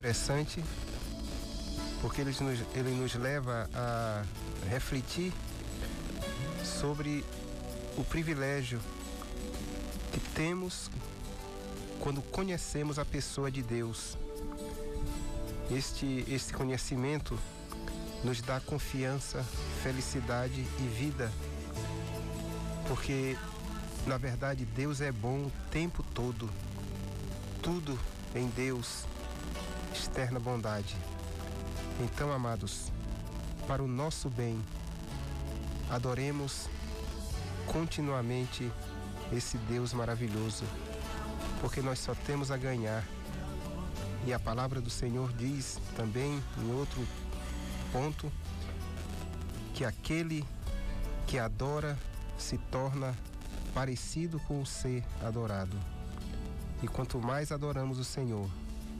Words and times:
interessante 0.00 0.62
porque 2.00 2.20
ele 2.20 2.30
nos, 2.30 2.60
ele 2.76 2.90
nos 2.90 3.14
leva 3.16 3.68
a 3.74 4.22
refletir 4.70 5.32
sobre 6.62 7.24
o 7.96 8.04
privilégio 8.04 8.80
que 10.12 10.20
temos 10.36 10.88
quando 11.98 12.22
conhecemos 12.22 12.96
a 12.96 13.04
pessoa 13.04 13.50
de 13.50 13.60
Deus. 13.60 14.16
Este, 15.68 16.24
este 16.28 16.52
conhecimento 16.52 17.36
nos 18.22 18.40
dá 18.40 18.60
confiança, 18.60 19.44
felicidade 19.82 20.64
e 20.78 20.82
vida, 20.96 21.28
porque 22.86 23.36
na 24.06 24.16
verdade 24.16 24.64
Deus 24.64 25.00
é 25.00 25.10
bom 25.10 25.46
o 25.46 25.52
tempo 25.72 26.04
todo. 26.14 26.48
Tudo 27.60 27.98
em 28.32 28.46
Deus 28.50 29.07
externa 30.08 30.40
bondade. 30.40 30.96
Então, 32.00 32.32
amados, 32.32 32.90
para 33.66 33.82
o 33.82 33.86
nosso 33.86 34.30
bem, 34.30 34.58
adoremos 35.90 36.68
continuamente 37.66 38.72
esse 39.30 39.58
Deus 39.58 39.92
maravilhoso, 39.92 40.64
porque 41.60 41.82
nós 41.82 41.98
só 41.98 42.14
temos 42.14 42.50
a 42.50 42.56
ganhar. 42.56 43.04
E 44.26 44.32
a 44.32 44.38
palavra 44.38 44.80
do 44.80 44.88
Senhor 44.88 45.30
diz 45.34 45.78
também, 45.94 46.42
em 46.56 46.72
outro 46.72 47.06
ponto, 47.92 48.32
que 49.74 49.84
aquele 49.84 50.44
que 51.26 51.38
adora 51.38 51.98
se 52.38 52.56
torna 52.56 53.14
parecido 53.74 54.40
com 54.40 54.62
o 54.62 54.66
ser 54.66 55.04
adorado. 55.22 55.76
E 56.82 56.88
quanto 56.88 57.20
mais 57.20 57.52
adoramos 57.52 57.98
o 57.98 58.04
Senhor, 58.04 58.48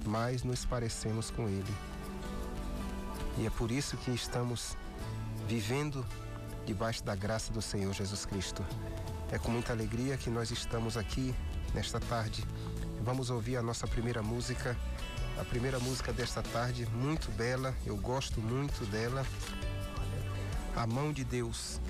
mais 0.06 0.42
nos 0.42 0.64
parecemos 0.64 1.30
com 1.30 1.48
Ele. 1.48 1.74
E 3.38 3.46
é 3.46 3.50
por 3.50 3.70
isso 3.70 3.96
que 3.96 4.10
estamos 4.10 4.76
vivendo 5.46 6.04
debaixo 6.66 7.02
da 7.04 7.14
graça 7.14 7.52
do 7.52 7.62
Senhor 7.62 7.92
Jesus 7.92 8.26
Cristo. 8.26 8.64
É 9.30 9.38
com 9.38 9.50
muita 9.50 9.72
alegria 9.72 10.16
que 10.16 10.28
nós 10.28 10.50
estamos 10.50 10.96
aqui 10.96 11.34
nesta 11.74 12.00
tarde. 12.00 12.44
Vamos 13.02 13.30
ouvir 13.30 13.56
a 13.56 13.62
nossa 13.62 13.86
primeira 13.86 14.22
música, 14.22 14.76
a 15.38 15.44
primeira 15.44 15.78
música 15.78 16.12
desta 16.12 16.42
tarde, 16.42 16.86
muito 16.86 17.30
bela, 17.32 17.74
eu 17.86 17.96
gosto 17.96 18.40
muito 18.40 18.84
dela. 18.86 19.24
A 20.74 20.86
mão 20.86 21.12
de 21.12 21.24
Deus. 21.24 21.80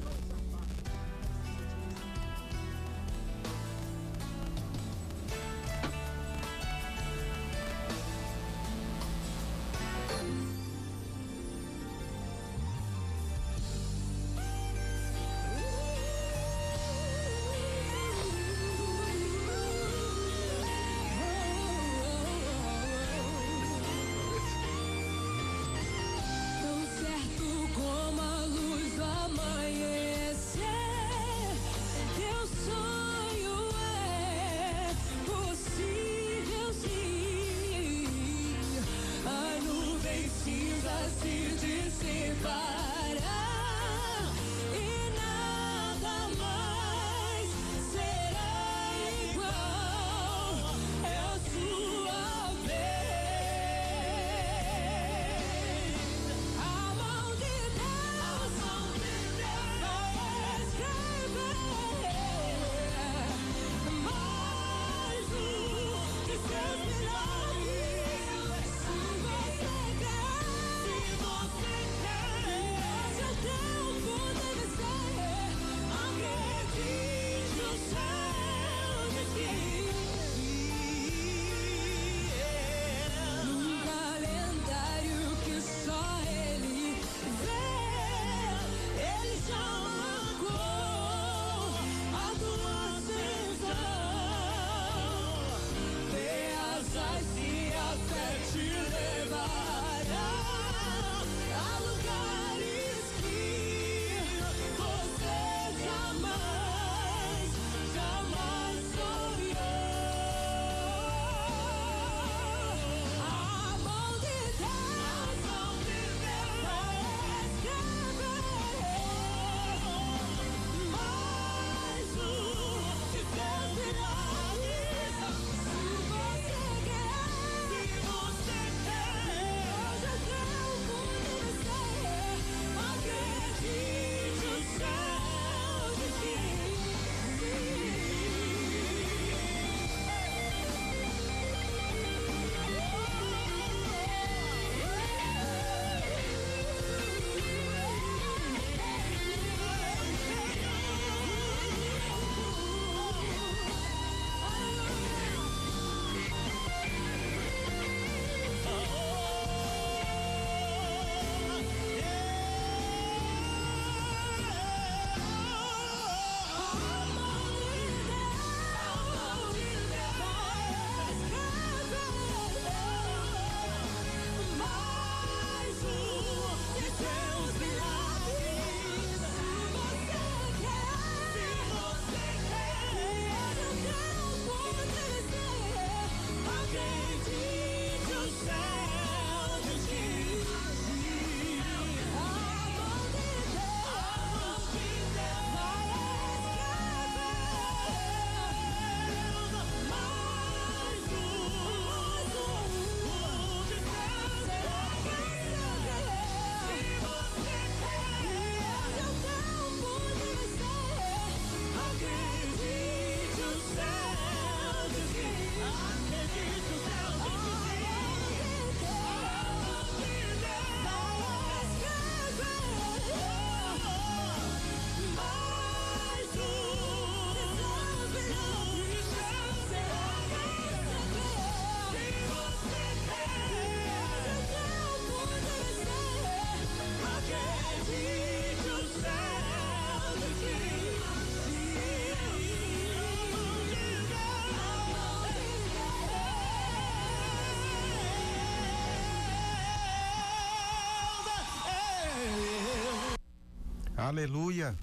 Aleluia! 254.09 254.75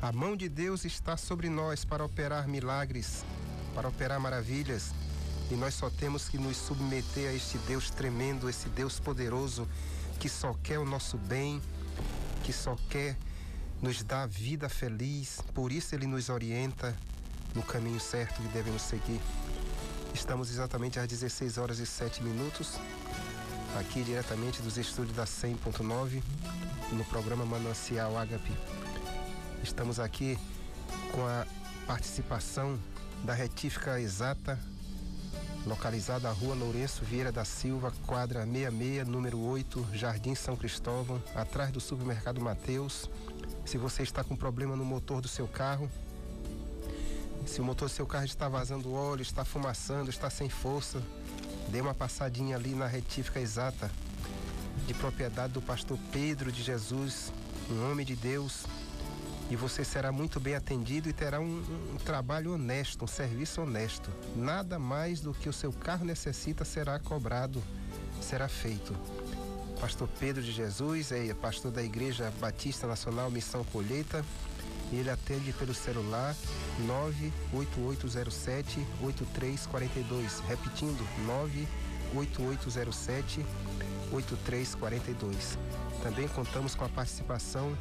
A 0.00 0.10
mão 0.12 0.34
de 0.34 0.48
Deus 0.48 0.86
está 0.86 1.14
sobre 1.18 1.50
nós 1.50 1.84
para 1.84 2.02
operar 2.02 2.48
milagres, 2.48 3.22
para 3.74 3.86
operar 3.86 4.18
maravilhas. 4.18 4.94
E 5.50 5.54
nós 5.56 5.74
só 5.74 5.90
temos 5.90 6.26
que 6.30 6.38
nos 6.38 6.56
submeter 6.56 7.28
a 7.28 7.34
este 7.34 7.58
Deus 7.58 7.90
tremendo, 7.90 8.48
esse 8.48 8.70
Deus 8.70 8.98
poderoso 8.98 9.68
que 10.18 10.26
só 10.26 10.54
quer 10.62 10.78
o 10.78 10.86
nosso 10.86 11.18
bem, 11.18 11.60
que 12.44 12.50
só 12.50 12.74
quer 12.88 13.18
nos 13.82 14.02
dar 14.02 14.26
vida 14.26 14.70
feliz. 14.70 15.38
Por 15.52 15.70
isso 15.70 15.94
ele 15.94 16.06
nos 16.06 16.30
orienta 16.30 16.96
no 17.54 17.62
caminho 17.62 18.00
certo 18.00 18.40
que 18.40 18.48
devemos 18.48 18.80
seguir. 18.80 19.20
Estamos 20.14 20.50
exatamente 20.50 20.98
às 20.98 21.06
16 21.06 21.58
horas 21.58 21.78
e 21.78 21.84
7 21.84 22.22
minutos, 22.22 22.80
aqui 23.76 24.02
diretamente 24.02 24.62
dos 24.62 24.78
estúdios 24.78 25.16
da 25.16 25.24
100.9, 25.24 26.22
no 26.92 27.04
programa 27.04 27.44
Manancial 27.44 28.16
Agape. 28.16 28.52
Estamos 29.62 30.00
aqui 30.00 30.38
com 31.12 31.26
a 31.26 31.46
participação 31.86 32.78
da 33.22 33.34
retífica 33.34 34.00
exata, 34.00 34.58
localizada 35.66 36.28
na 36.28 36.34
rua 36.34 36.54
Lourenço 36.54 37.04
Vieira 37.04 37.30
da 37.30 37.44
Silva, 37.44 37.92
quadra 38.06 38.46
66, 38.46 39.06
número 39.06 39.38
8, 39.38 39.88
Jardim 39.92 40.34
São 40.34 40.56
Cristóvão, 40.56 41.22
atrás 41.34 41.70
do 41.70 41.80
supermercado 41.80 42.40
Mateus. 42.40 43.10
Se 43.64 43.76
você 43.76 44.02
está 44.02 44.24
com 44.24 44.36
problema 44.36 44.74
no 44.74 44.84
motor 44.84 45.20
do 45.20 45.28
seu 45.28 45.46
carro, 45.46 45.90
se 47.46 47.60
o 47.60 47.64
motor 47.64 47.88
do 47.88 47.94
seu 47.94 48.06
carro 48.06 48.24
está 48.24 48.48
vazando 48.48 48.92
óleo, 48.92 49.22
está 49.22 49.44
fumaçando, 49.44 50.08
está 50.08 50.30
sem 50.30 50.48
força, 50.48 51.02
dê 51.68 51.80
uma 51.80 51.94
passadinha 51.94 52.56
ali 52.56 52.74
na 52.74 52.86
retífica 52.86 53.40
exata, 53.40 53.90
de 54.86 54.94
propriedade 54.94 55.52
do 55.52 55.62
pastor 55.62 55.98
Pedro 56.12 56.52
de 56.52 56.62
Jesus, 56.62 57.32
um 57.70 57.90
homem 57.90 58.06
de 58.06 58.14
Deus, 58.14 58.64
e 59.50 59.56
você 59.56 59.84
será 59.84 60.10
muito 60.10 60.40
bem 60.40 60.54
atendido 60.54 61.08
e 61.08 61.12
terá 61.12 61.40
um, 61.40 61.62
um, 61.92 61.96
trabalho 61.96 62.54
honesto, 62.54 63.04
um 63.04 63.08
serviço 63.08 63.62
honesto. 63.62 64.10
Nada 64.34 64.78
mais 64.78 65.20
do 65.20 65.32
que 65.32 65.48
o 65.48 65.52
seu 65.52 65.72
carro 65.72 66.04
necessita 66.04 66.64
será 66.64 66.98
cobrado, 66.98 67.62
será 68.20 68.48
feito. 68.48 68.94
Pastor 69.80 70.08
Pedro 70.18 70.42
de 70.42 70.50
Jesus 70.50 71.12
é 71.12 71.32
pastor 71.34 71.70
da 71.70 71.82
Igreja 71.82 72.32
Batista 72.40 72.86
Nacional 72.86 73.30
Missão 73.30 73.62
Colheita 73.64 74.24
ele 74.92 75.10
atende 75.10 75.52
pelo 75.52 75.74
celular 75.74 76.34
98807 76.86 78.86
8342, 79.02 80.40
repetindo 80.48 81.04
98807 81.26 83.44
8342. 84.12 85.58
Também 86.02 86.28
contamos 86.28 86.74
com 86.74 86.84
a 86.84 86.88
participação 86.88 87.76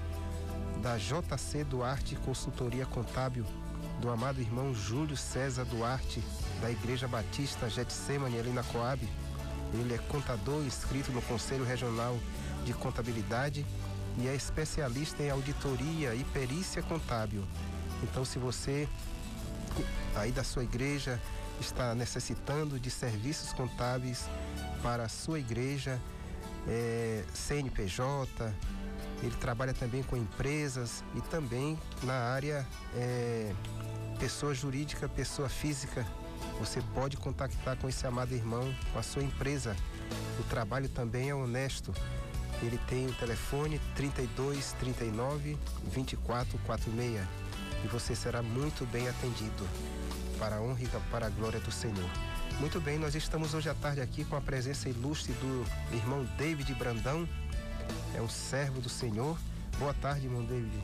da 0.82 0.98
JC 0.98 1.64
Duarte 1.64 2.16
Consultoria 2.18 2.86
Contábil, 2.86 3.46
do 4.02 4.10
amado 4.10 4.42
irmão 4.42 4.74
Júlio 4.74 5.16
César 5.16 5.66
Duarte, 5.66 6.22
da 6.62 6.72
Igreja 6.72 7.08
Batista 7.08 7.70
Getsemane, 7.70 8.40
ali 8.40 8.52
na 8.52 8.64
Coab. 8.64 9.08
Ele 9.74 9.94
é 9.94 9.98
contador 9.98 10.64
inscrito 10.64 11.12
no 11.12 11.22
Conselho 11.22 11.66
Regional 11.66 12.18
de 12.66 12.74
Contabilidade 12.74 13.66
e 14.18 14.28
é 14.28 14.36
especialista 14.36 15.22
em 15.22 15.30
auditoria 15.30 16.16
e 16.16 16.24
perícia 16.26 16.82
contábil. 16.82 17.44
Então, 18.04 18.24
se 18.24 18.40
você 18.40 18.88
aí 20.16 20.32
da 20.32 20.44
sua 20.44 20.64
igreja 20.64 21.20
está 21.60 21.94
necessitando 21.94 22.80
de 22.80 22.90
serviços 22.90 23.54
contábeis 23.54 24.26
para 24.82 25.04
a 25.04 25.10
sua 25.10 25.40
igreja, 25.40 26.00
é, 26.68 27.24
CNPJ, 27.34 28.54
ele 29.24 29.36
trabalha 29.36 29.74
também 29.74 30.04
com 30.04 30.18
empresas 30.18 31.04
e 31.16 31.22
também 31.22 31.80
na 32.04 32.14
área 32.14 32.66
é, 32.96 33.54
pessoa 34.20 34.54
jurídica, 34.54 35.08
pessoa 35.08 35.50
física. 35.50 36.06
Você 36.60 36.82
pode 36.94 37.18
contactar 37.18 37.76
com 37.78 37.90
esse 37.90 38.06
amado 38.06 38.34
irmão, 38.34 38.74
com 38.94 39.00
a 39.00 39.04
sua 39.04 39.24
empresa. 39.24 39.76
O 40.40 40.44
trabalho 40.44 40.88
também 40.88 41.30
é 41.30 41.36
honesto. 41.36 41.94
Ele 42.66 42.80
tem 42.88 43.06
o 43.08 43.14
telefone 43.14 43.80
32 43.96 44.74
39 44.74 45.58
24 45.92 46.58
46 46.60 47.22
e 47.84 47.88
você 47.88 48.16
será 48.16 48.42
muito 48.42 48.86
bem 48.88 49.08
atendido 49.08 49.68
para 50.40 50.58
a 50.58 50.62
honra 50.62 50.82
e 50.82 50.88
para 51.12 51.28
a 51.28 51.30
glória 51.30 51.60
do 51.60 51.72
Senhor. 51.72 52.10
Muito 52.60 52.80
bem, 52.80 52.98
nós 52.98 53.14
estamos 53.16 53.54
hoje 53.54 53.70
à 53.70 53.74
tarde 53.74 54.02
aqui 54.02 54.24
com 54.24 54.36
a 54.36 54.42
presença 54.42 54.90
ilustre 54.90 55.34
do 55.34 55.66
irmão 55.96 56.26
David 56.38 56.74
Brandão, 56.74 57.28
é 58.16 58.22
um 58.22 58.30
servo 58.30 58.82
do 58.82 58.90
Senhor. 58.90 59.38
Boa 59.78 59.94
tarde, 59.94 60.26
irmão 60.26 60.44
David. 60.44 60.82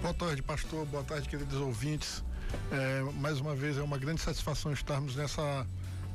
Boa 0.00 0.14
tarde, 0.14 0.42
pastor. 0.42 0.86
Boa 0.86 1.02
tarde, 1.02 1.28
queridos 1.28 1.60
ouvintes. 1.60 2.22
É, 2.70 3.02
mais 3.14 3.40
uma 3.40 3.54
vez 3.54 3.76
é 3.76 3.82
uma 3.82 3.98
grande 3.98 4.20
satisfação 4.20 4.72
estarmos 4.72 5.16
nessa 5.16 5.66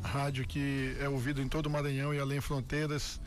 rádio 0.01 0.47
que 0.47 0.95
é 0.99 1.09
ouvido 1.09 1.41
em 1.41 1.47
todo 1.47 1.65
o 1.65 1.69
Maranhão 1.69 2.13
e 2.13 2.19
além 2.19 2.39
fronteiras 2.39 3.19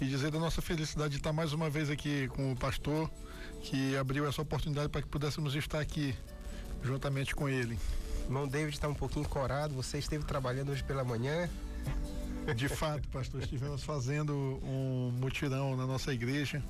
e 0.00 0.06
dizer 0.06 0.30
da 0.30 0.38
nossa 0.38 0.60
felicidade 0.60 1.10
de 1.10 1.16
estar 1.18 1.32
mais 1.32 1.52
uma 1.52 1.70
vez 1.70 1.90
aqui 1.90 2.28
com 2.28 2.52
o 2.52 2.56
pastor 2.56 3.10
que 3.62 3.96
abriu 3.96 4.26
essa 4.26 4.42
oportunidade 4.42 4.88
para 4.88 5.02
que 5.02 5.08
pudéssemos 5.08 5.54
estar 5.54 5.80
aqui 5.80 6.14
juntamente 6.82 7.34
com 7.34 7.48
ele. 7.48 7.78
Irmão 8.24 8.46
David 8.46 8.74
está 8.74 8.88
um 8.88 8.94
pouquinho 8.94 9.28
corado, 9.28 9.74
você 9.74 9.98
esteve 9.98 10.24
trabalhando 10.24 10.72
hoje 10.72 10.82
pela 10.82 11.04
manhã, 11.04 11.48
de 12.52 12.68
fato, 12.68 13.08
pastor, 13.08 13.40
estivemos 13.40 13.82
fazendo 13.82 14.60
um 14.62 15.10
mutirão 15.18 15.74
na 15.76 15.86
nossa 15.86 16.12
igreja, 16.12 16.62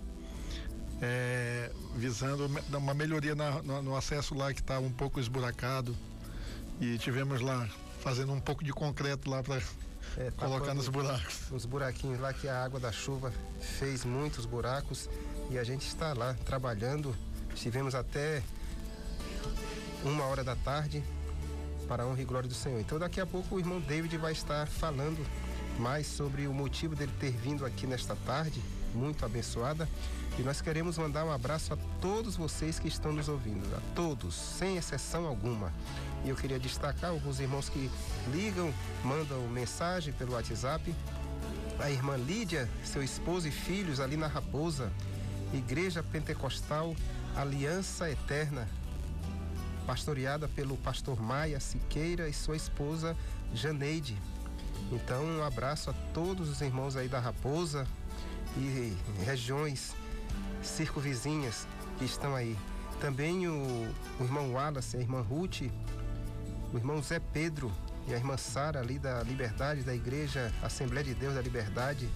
é, 1.03 1.71
visando 1.97 2.49
uma 2.73 2.95
melhoria 2.95 3.35
na, 3.35 3.61
no, 3.63 3.83
no, 3.83 3.97
acesso 3.97 4.35
lá 4.35 4.55
que 4.55 4.61
estava 4.61 4.83
tá 4.83 4.87
um 4.87 4.93
pouco 4.93 5.19
esburacado. 5.19 5.97
E 6.81 6.97
tivemos 6.99 7.41
lá 7.41 7.69
fazendo 8.01 8.33
um 8.33 8.41
pouco 8.41 8.63
de 8.63 8.73
concreto 8.73 9.29
lá 9.29 9.43
para 9.43 9.61
é, 10.17 10.31
tá 10.31 10.47
colocar 10.47 10.75
nos 10.75 10.89
buracos. 10.89 11.51
Os 11.51 11.65
buraquinhos 11.65 12.21
lá 12.21 12.33
que 12.33 12.49
a 12.49 12.65
água 12.65 12.79
da 12.79 12.93
chuva 12.93 13.33
fez 13.61 14.05
muitos 14.05 14.47
buracos 14.47 15.09
e 15.51 15.59
a 15.59 15.65
gente 15.65 15.87
está 15.87 16.13
lá 16.13 16.35
trabalhando. 16.45 17.15
Estivemos 17.55 17.95
até 17.95 18.43
uma 20.05 20.25
hora 20.25 20.45
da 20.45 20.57
tarde 20.57 21.03
para 21.89 22.03
a 22.03 22.07
honra 22.07 22.23
e 22.23 22.25
glória 22.25 22.49
do 22.49 22.55
Senhor. 22.55 22.81
Então 22.81 22.99
daqui 22.99 23.21
a 23.21 23.27
pouco 23.27 23.57
o 23.57 23.59
irmão 23.59 23.81
David 23.81 24.17
vai 24.17 24.33
estar 24.33 24.67
falando 24.67 25.25
mais 25.79 26.07
sobre 26.07 26.47
o 26.47 26.55
motivo 26.55 26.95
dele 26.95 27.13
ter 27.19 27.31
vindo 27.31 27.67
aqui 27.67 27.87
nesta 27.87 28.15
tarde, 28.15 28.63
muito 28.95 29.25
abençoada. 29.25 29.89
E 30.37 30.43
nós 30.43 30.61
queremos 30.61 30.99
mandar 30.99 31.25
um 31.25 31.31
abraço 31.31 31.73
a 31.73 31.77
todos 32.01 32.37
vocês 32.37 32.81
que 32.81 32.89
estão 32.89 33.13
nos 33.13 33.29
ouvindo, 33.29 33.73
a 33.77 33.81
todos, 33.95 34.35
sem 34.35 34.77
exceção 34.77 35.27
alguma. 35.27 35.73
E 36.25 36.29
eu 36.29 36.35
queria 36.35 36.59
destacar 36.59 37.11
alguns 37.11 37.39
irmãos 37.39 37.69
que 37.69 37.89
ligam, 38.33 38.75
mandam 39.05 39.41
mensagem 39.49 40.13
pelo 40.13 40.33
WhatsApp. 40.33 40.93
A 41.79 41.89
irmã 41.89 42.17
Lídia, 42.17 42.69
seu 42.83 43.03
esposo 43.03 43.47
e 43.47 43.53
filhos 43.53 44.01
ali 44.01 44.17
na 44.17 44.27
Raposa, 44.27 44.93
Igreja 45.53 46.03
Pentecostal 46.03 46.97
Aliança 47.37 48.09
Eterna, 48.11 48.69
pastoreada 49.87 50.49
pelo 50.49 50.77
pastor 50.77 51.21
Maia 51.21 51.59
Siqueira 51.59 52.29
e 52.29 52.33
sua 52.33 52.57
esposa 52.57 53.17
Janeide. 53.53 54.17
Então, 54.93 55.25
um 55.25 55.43
abraço 55.45 55.91
a 55.91 55.93
todos 56.13 56.49
os 56.49 56.61
irmãos 56.61 56.97
aí 56.97 57.09
da 57.09 57.19
Raposa 57.19 57.87
e 58.57 58.97
regiões 59.25 59.95
circunvizinhas 60.65 61.67
que 61.99 62.05
estão 62.05 62.35
aí. 62.35 62.57
Também 63.01 63.47
o, 63.49 63.93
o 64.21 64.25
irmão 64.25 64.53
Wallace, 64.53 64.97
a 64.97 65.01
irmã 65.01 65.21
Ruth, 65.21 65.63
o 66.73 66.77
irmão 66.77 67.03
Zé 67.03 67.21
Pedro 67.21 67.71
e 68.07 68.15
a 68.15 68.17
irmã 68.17 68.37
Sara 68.37 68.81
ali 68.81 68.99
da 68.99 69.23
Liberdade, 69.23 69.83
da 69.83 69.95
Igreja 69.95 70.53
Assembleia 70.63 71.05
de 71.05 71.15
Deus 71.15 71.35
da 71.35 71.41
Liberdade, 71.41 72.09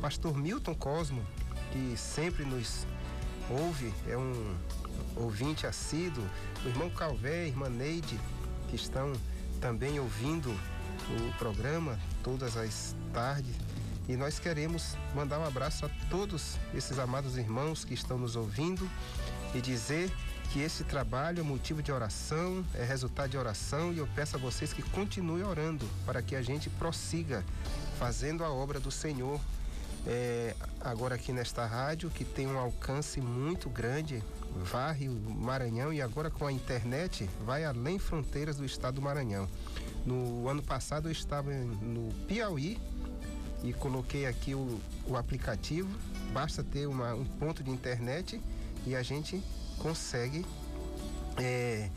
pastor 0.00 0.36
Milton 0.36 0.74
Cosmo, 0.74 1.24
que 1.72 1.96
sempre 1.96 2.44
nos 2.44 2.86
ouve, 3.48 3.92
é 4.06 4.16
um 4.16 4.56
ouvinte 5.16 5.66
assíduo, 5.66 6.24
o 6.64 6.68
irmão 6.68 6.90
Calvé, 6.90 7.44
a 7.44 7.46
irmã 7.46 7.68
Neide, 7.68 8.18
que 8.68 8.76
estão 8.76 9.12
também 9.60 9.98
ouvindo 9.98 10.50
o 10.50 11.38
programa 11.38 11.98
todas 12.22 12.56
as 12.56 12.94
tardes. 13.12 13.56
E 14.10 14.16
nós 14.16 14.40
queremos 14.40 14.96
mandar 15.14 15.38
um 15.38 15.44
abraço 15.44 15.86
a 15.86 15.88
todos 16.10 16.56
esses 16.74 16.98
amados 16.98 17.36
irmãos 17.36 17.84
que 17.84 17.94
estão 17.94 18.18
nos 18.18 18.34
ouvindo 18.34 18.90
e 19.54 19.60
dizer 19.60 20.10
que 20.52 20.58
esse 20.58 20.82
trabalho 20.82 21.38
é 21.38 21.42
motivo 21.44 21.80
de 21.80 21.92
oração, 21.92 22.64
é 22.74 22.82
resultado 22.82 23.30
de 23.30 23.38
oração 23.38 23.92
e 23.92 23.98
eu 23.98 24.08
peço 24.08 24.34
a 24.34 24.40
vocês 24.40 24.72
que 24.72 24.82
continuem 24.82 25.44
orando 25.44 25.86
para 26.04 26.20
que 26.20 26.34
a 26.34 26.42
gente 26.42 26.68
prossiga 26.70 27.44
fazendo 28.00 28.42
a 28.42 28.50
obra 28.50 28.80
do 28.80 28.90
Senhor. 28.90 29.40
É, 30.04 30.56
agora 30.80 31.14
aqui 31.14 31.32
nesta 31.32 31.64
rádio 31.64 32.10
que 32.10 32.24
tem 32.24 32.48
um 32.48 32.58
alcance 32.58 33.20
muito 33.20 33.70
grande, 33.70 34.24
varre 34.56 35.08
o 35.08 35.12
Maranhão 35.12 35.92
e 35.92 36.02
agora 36.02 36.32
com 36.32 36.48
a 36.48 36.50
internet 36.50 37.30
vai 37.46 37.64
além 37.64 37.96
fronteiras 38.00 38.56
do 38.56 38.64
estado 38.64 38.96
do 38.96 39.02
Maranhão. 39.02 39.48
No 40.04 40.48
ano 40.48 40.64
passado 40.64 41.06
eu 41.06 41.12
estava 41.12 41.52
no 41.52 42.12
Piauí 42.26 42.76
e 43.62 43.72
coloquei 43.72 44.26
aqui 44.26 44.54
o, 44.54 44.80
o 45.06 45.16
aplicativo. 45.16 45.88
Basta 46.32 46.62
ter 46.62 46.86
uma, 46.86 47.14
um 47.14 47.24
ponto 47.24 47.62
de 47.62 47.70
internet 47.70 48.40
e 48.86 48.94
a 48.94 49.02
gente 49.02 49.42
consegue 49.78 50.44
é, 51.36 51.90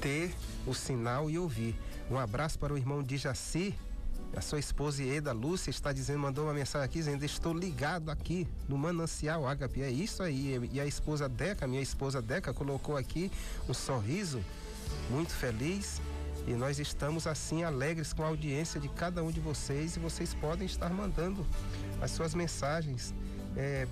ter 0.00 0.34
o 0.66 0.74
sinal 0.74 1.30
e 1.30 1.38
ouvir. 1.38 1.76
Um 2.10 2.18
abraço 2.18 2.58
para 2.58 2.72
o 2.72 2.76
irmão 2.76 3.02
Dijaci, 3.02 3.74
a 4.34 4.40
sua 4.40 4.58
esposa 4.58 5.02
Eda 5.02 5.32
Lúcia 5.32 5.70
está 5.70 5.92
dizendo, 5.92 6.20
mandou 6.20 6.44
uma 6.44 6.54
mensagem 6.54 6.86
aqui 6.86 6.98
dizendo: 6.98 7.22
Estou 7.22 7.52
ligado 7.52 8.10
aqui 8.10 8.48
no 8.66 8.78
Manancial 8.78 9.46
Agape. 9.46 9.82
É 9.82 9.90
isso 9.90 10.22
aí. 10.22 10.70
E 10.72 10.80
a 10.80 10.86
esposa 10.86 11.28
Deca, 11.28 11.66
minha 11.66 11.82
esposa 11.82 12.22
Deca, 12.22 12.54
colocou 12.54 12.96
aqui 12.96 13.30
um 13.68 13.74
sorriso 13.74 14.42
muito 15.10 15.32
feliz. 15.32 16.00
E 16.46 16.54
nós 16.54 16.78
estamos 16.78 17.26
assim 17.26 17.62
alegres 17.62 18.12
com 18.12 18.22
a 18.22 18.26
audiência 18.26 18.80
de 18.80 18.88
cada 18.88 19.22
um 19.22 19.30
de 19.30 19.40
vocês 19.40 19.96
e 19.96 20.00
vocês 20.00 20.34
podem 20.34 20.66
estar 20.66 20.90
mandando 20.90 21.46
as 22.00 22.10
suas 22.10 22.34
mensagens, 22.34 23.14
é, 23.56 23.86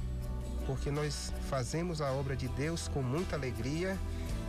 porque 0.67 0.91
nós 0.91 1.33
fazemos 1.49 2.01
a 2.01 2.11
obra 2.13 2.35
de 2.35 2.49
Deus 2.49 2.89
com 2.89 3.03
muita 3.03 3.37
alegria 3.37 3.97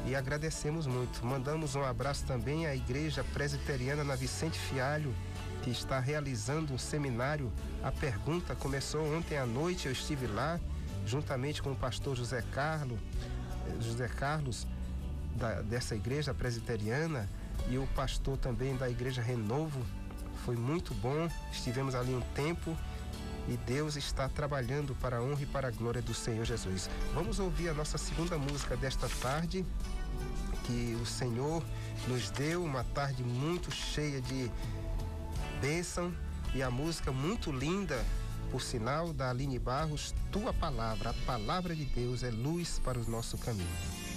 e 0.05 0.15
agradecemos 0.15 0.88
muito. 0.88 1.24
Mandamos 1.24 1.75
um 1.75 1.84
abraço 1.84 2.25
também 2.25 2.65
à 2.65 2.75
Igreja 2.75 3.24
Presbiteriana 3.34 4.03
na 4.03 4.15
Vicente 4.15 4.58
Fialho, 4.58 5.13
que 5.62 5.70
está 5.70 6.00
realizando 6.00 6.74
um 6.74 6.77
seminário. 6.77 7.51
A 7.84 7.91
pergunta 7.91 8.55
começou 8.55 9.05
ontem 9.15 9.38
à 9.38 9.46
noite, 9.46 9.86
eu 9.86 9.91
estive 9.91 10.25
lá, 10.25 10.60
juntamente 11.05 11.62
com 11.62 11.72
o 11.72 11.75
pastor 11.75 12.15
José 12.15 12.43
Carlos, 12.51 13.00
José 13.79 14.08
Carlos, 14.08 14.67
da, 15.36 15.62
dessa 15.62 15.96
igreja 15.96 16.34
presbiteriana, 16.34 17.29
e 17.70 17.77
o 17.77 17.88
pastor 17.88 18.38
também 18.38 18.75
da 18.75 18.89
igreja 18.89 19.22
Renovo. 19.22 19.81
Foi 20.46 20.55
muito 20.55 20.93
bom, 20.96 21.29
estivemos 21.51 21.93
ali 21.96 22.13
um 22.13 22.22
tempo 22.34 22.75
e 23.48 23.58
Deus 23.58 23.96
está 23.96 24.29
trabalhando 24.29 24.96
para 24.96 25.17
a 25.17 25.22
honra 25.22 25.41
e 25.41 25.46
para 25.46 25.67
a 25.67 25.72
glória 25.72 26.01
do 26.01 26.13
Senhor 26.13 26.46
Jesus. 26.46 26.89
Vamos 27.13 27.39
ouvir 27.39 27.70
a 27.70 27.74
nossa 27.74 27.98
segunda 27.98 28.38
música 28.38 28.75
desta 28.77 29.08
tarde, 29.22 29.65
que 30.65 30.98
o 31.01 31.05
Senhor 31.05 31.63
nos 32.08 32.29
deu, 32.29 32.63
uma 32.63 32.84
tarde 32.84 33.24
muito 33.24 33.72
cheia 33.72 34.22
de 34.22 34.51
bênção 35.60 36.13
e 36.53 36.62
a 36.62 36.70
música 36.70 37.12
muito 37.12 37.51
linda, 37.51 38.03
por 38.51 38.62
sinal, 38.62 39.13
da 39.13 39.29
Aline 39.29 39.58
Barros, 39.58 40.13
Tua 40.31 40.53
Palavra, 40.53 41.12
a 41.12 41.13
palavra 41.25 41.75
de 41.75 41.86
Deus 41.86 42.24
é 42.24 42.29
luz 42.29 42.79
para 42.84 43.00
o 43.00 43.10
nosso 43.10 43.38
caminho. 43.38 44.11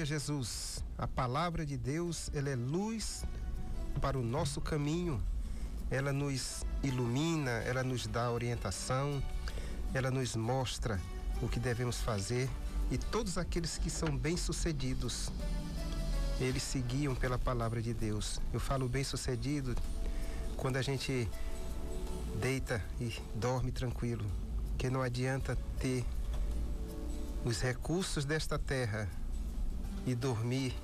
Glória 0.00 0.16
a 0.16 0.18
Jesus. 0.18 0.82
A 0.96 1.06
palavra 1.06 1.66
de 1.66 1.76
Deus, 1.76 2.30
ela 2.32 2.48
é 2.48 2.56
luz 2.56 3.22
para 4.00 4.18
o 4.18 4.22
nosso 4.22 4.58
caminho. 4.58 5.22
Ela 5.90 6.10
nos 6.10 6.64
ilumina, 6.82 7.50
ela 7.50 7.84
nos 7.84 8.06
dá 8.06 8.30
orientação, 8.30 9.22
ela 9.92 10.10
nos 10.10 10.34
mostra 10.34 10.98
o 11.42 11.48
que 11.48 11.60
devemos 11.60 11.98
fazer 11.98 12.48
e 12.90 12.96
todos 12.96 13.36
aqueles 13.36 13.76
que 13.76 13.90
são 13.90 14.16
bem-sucedidos, 14.16 15.30
eles 16.40 16.62
seguiam 16.62 17.14
pela 17.14 17.38
palavra 17.38 17.82
de 17.82 17.92
Deus. 17.92 18.40
Eu 18.54 18.60
falo 18.60 18.88
bem-sucedido 18.88 19.76
quando 20.56 20.78
a 20.78 20.82
gente 20.82 21.28
deita 22.40 22.82
e 22.98 23.12
dorme 23.34 23.70
tranquilo, 23.70 24.24
que 24.78 24.88
não 24.88 25.02
adianta 25.02 25.58
ter 25.78 26.06
os 27.44 27.60
recursos 27.60 28.24
desta 28.24 28.58
terra 28.58 29.06
e 30.06 30.14
dormir 30.14 30.74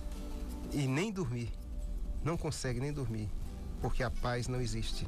e 0.72 0.86
nem 0.86 1.12
dormir. 1.12 1.52
Não 2.24 2.36
consegue 2.36 2.80
nem 2.80 2.92
dormir, 2.92 3.28
porque 3.80 4.02
a 4.02 4.10
paz 4.10 4.48
não 4.48 4.60
existe. 4.60 5.06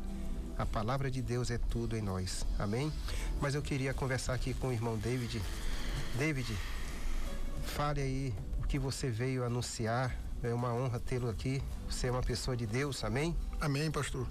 A 0.56 0.66
palavra 0.66 1.10
de 1.10 1.22
Deus 1.22 1.50
é 1.50 1.58
tudo 1.58 1.96
em 1.96 2.02
nós. 2.02 2.44
Amém? 2.58 2.92
Mas 3.40 3.54
eu 3.54 3.62
queria 3.62 3.94
conversar 3.94 4.34
aqui 4.34 4.54
com 4.54 4.68
o 4.68 4.72
irmão 4.72 4.96
David. 4.96 5.40
David, 6.16 6.52
fale 7.64 8.00
aí 8.00 8.34
o 8.60 8.66
que 8.66 8.78
você 8.78 9.08
veio 9.08 9.44
anunciar. 9.44 10.16
É 10.42 10.54
uma 10.54 10.72
honra 10.72 11.00
tê-lo 11.00 11.28
aqui. 11.28 11.62
Você 11.88 12.06
é 12.06 12.10
uma 12.10 12.22
pessoa 12.22 12.56
de 12.56 12.66
Deus, 12.66 13.02
amém? 13.02 13.36
Amém, 13.60 13.90
pastor. 13.90 14.26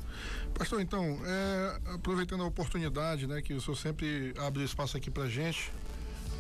Pastor, 0.54 0.82
então, 0.82 1.20
é, 1.26 1.94
aproveitando 1.94 2.44
a 2.44 2.46
oportunidade, 2.46 3.28
né, 3.28 3.42
que 3.42 3.54
o 3.54 3.62
senhor 3.62 3.76
sempre 3.76 4.34
abre 4.38 4.64
espaço 4.64 4.96
aqui 4.96 5.12
pra 5.12 5.28
gente, 5.28 5.72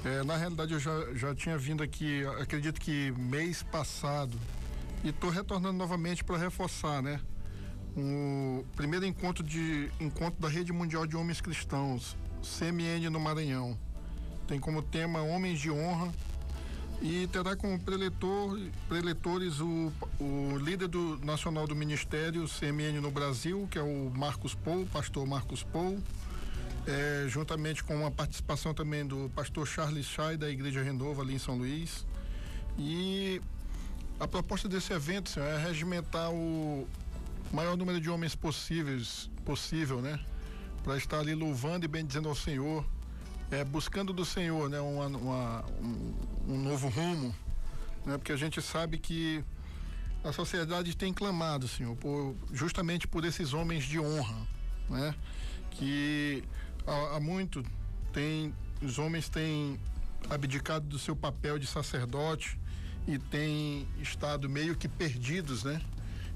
é, 0.07 0.23
na 0.23 0.37
realidade, 0.37 0.73
eu 0.73 0.79
já, 0.79 1.13
já 1.13 1.35
tinha 1.35 1.57
vindo 1.57 1.83
aqui, 1.83 2.25
acredito 2.39 2.79
que 2.79 3.11
mês 3.17 3.61
passado, 3.61 4.39
e 5.03 5.09
estou 5.09 5.29
retornando 5.29 5.77
novamente 5.77 6.23
para 6.23 6.37
reforçar, 6.37 7.01
né? 7.01 7.19
O 7.95 8.63
primeiro 8.75 9.05
encontro 9.05 9.43
de 9.43 9.91
encontro 9.99 10.39
da 10.39 10.47
Rede 10.47 10.71
Mundial 10.71 11.05
de 11.05 11.17
Homens 11.17 11.41
Cristãos, 11.41 12.15
CMN 12.41 13.09
no 13.09 13.19
Maranhão. 13.19 13.77
Tem 14.47 14.59
como 14.59 14.81
tema 14.81 15.21
Homens 15.21 15.59
de 15.59 15.69
Honra 15.69 16.13
e 17.01 17.27
terá 17.27 17.55
como 17.55 17.77
preletor, 17.77 18.57
preletores 18.87 19.59
o, 19.59 19.91
o 20.21 20.57
líder 20.57 20.87
do, 20.87 21.17
nacional 21.25 21.67
do 21.67 21.75
Ministério 21.75 22.47
CMN 22.47 23.01
no 23.01 23.11
Brasil, 23.11 23.67
que 23.69 23.77
é 23.77 23.83
o 23.83 24.09
Marcos 24.15 24.55
Pou, 24.55 24.85
pastor 24.85 25.27
Marcos 25.27 25.63
Pou 25.63 25.99
é, 26.87 27.27
juntamente 27.27 27.83
com 27.83 27.95
uma 27.95 28.09
participação 28.09 28.73
também 28.73 29.05
do 29.05 29.29
pastor 29.35 29.67
Charles 29.67 30.05
Chay, 30.05 30.37
da 30.37 30.49
Igreja 30.49 30.81
Renova, 30.81 31.21
ali 31.21 31.35
em 31.35 31.39
São 31.39 31.57
Luís. 31.57 32.07
E 32.77 33.41
a 34.19 34.27
proposta 34.27 34.69
desse 34.69 34.93
evento 34.93 35.29
senhor, 35.29 35.47
é 35.47 35.57
regimentar 35.57 36.31
o 36.31 36.87
maior 37.51 37.75
número 37.75 37.99
de 37.99 38.09
homens 38.09 38.35
possíveis, 38.35 39.29
possível, 39.43 40.01
né? 40.01 40.19
Para 40.83 40.97
estar 40.97 41.19
ali 41.19 41.35
louvando 41.35 41.85
e 41.85 41.87
bendizendo 41.87 42.29
ao 42.29 42.35
Senhor, 42.35 42.85
é, 43.51 43.63
buscando 43.65 44.13
do 44.13 44.23
Senhor, 44.23 44.69
né? 44.69 44.79
Uma, 44.79 45.07
uma, 45.07 45.65
um, 45.81 46.53
um 46.53 46.57
novo 46.57 46.87
rumo, 46.87 47.35
né? 48.05 48.17
Porque 48.17 48.31
a 48.31 48.37
gente 48.37 48.61
sabe 48.61 48.97
que 48.97 49.43
a 50.23 50.31
sociedade 50.31 50.95
tem 50.95 51.13
clamado, 51.13 51.67
Senhor, 51.67 51.95
por, 51.97 52.35
justamente 52.53 53.07
por 53.07 53.25
esses 53.25 53.53
homens 53.53 53.83
de 53.83 53.99
honra, 53.99 54.47
né? 54.89 55.13
Que 55.71 56.43
há, 56.87 57.17
há 57.17 57.19
muito 57.19 57.63
tem 58.13 58.53
os 58.81 58.97
homens 58.97 59.27
têm 59.29 59.79
abdicado 60.29 60.87
do 60.87 60.97
seu 60.97 61.15
papel 61.15 61.59
de 61.59 61.67
sacerdote 61.67 62.59
e 63.07 63.17
têm 63.17 63.87
estado 63.99 64.49
meio 64.49 64.75
que 64.75 64.87
perdidos, 64.87 65.63
né? 65.63 65.81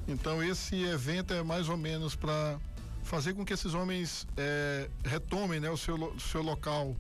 Então 0.07 0.43
esse 0.43 0.75
evento 0.83 1.33
é 1.33 1.43
mais 1.43 1.69
ou 1.69 1.77
menos 1.77 2.15
para 2.15 2.59
fazer 3.03 3.33
com 3.33 3.45
que 3.45 3.53
esses 3.53 3.73
homens 3.73 4.27
é, 4.37 4.89
retomem, 5.03 5.59
né, 5.59 5.69
o 5.69 5.77
seu, 5.77 6.15
seu 6.19 6.41
local, 6.41 6.95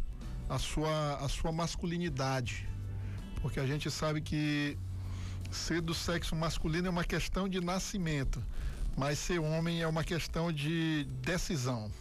a 0.49 0.57
sua 0.57 1.15
a 1.15 1.29
sua 1.29 1.51
masculinidade, 1.51 2.67
porque 3.41 3.59
a 3.59 3.65
gente 3.65 3.89
sabe 3.89 4.21
que 4.21 4.77
ser 5.51 5.81
do 5.81 5.93
sexo 5.93 6.35
masculino 6.35 6.87
é 6.87 6.89
uma 6.89 7.03
questão 7.03 7.47
de 7.47 7.59
nascimento, 7.59 8.43
mas 8.95 9.19
ser 9.19 9.39
homem 9.39 9.81
é 9.81 9.87
uma 9.87 10.03
questão 10.03 10.51
de 10.51 11.05
decisão. 11.21 11.91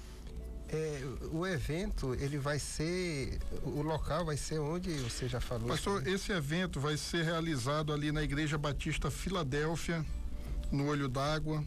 É, 0.72 1.02
o 1.32 1.44
evento, 1.44 2.14
ele 2.14 2.38
vai 2.38 2.60
ser, 2.60 3.40
o 3.64 3.82
local 3.82 4.24
vai 4.24 4.36
ser 4.36 4.60
onde 4.60 4.92
você 5.00 5.28
já 5.28 5.40
falou? 5.40 5.66
Pastor, 5.66 6.06
esse 6.06 6.30
evento 6.30 6.78
vai 6.78 6.96
ser 6.96 7.24
realizado 7.24 7.92
ali 7.92 8.12
na 8.12 8.22
Igreja 8.22 8.56
Batista 8.56 9.10
Filadélfia, 9.10 10.06
no 10.70 10.86
Olho 10.86 11.08
d'Água, 11.08 11.64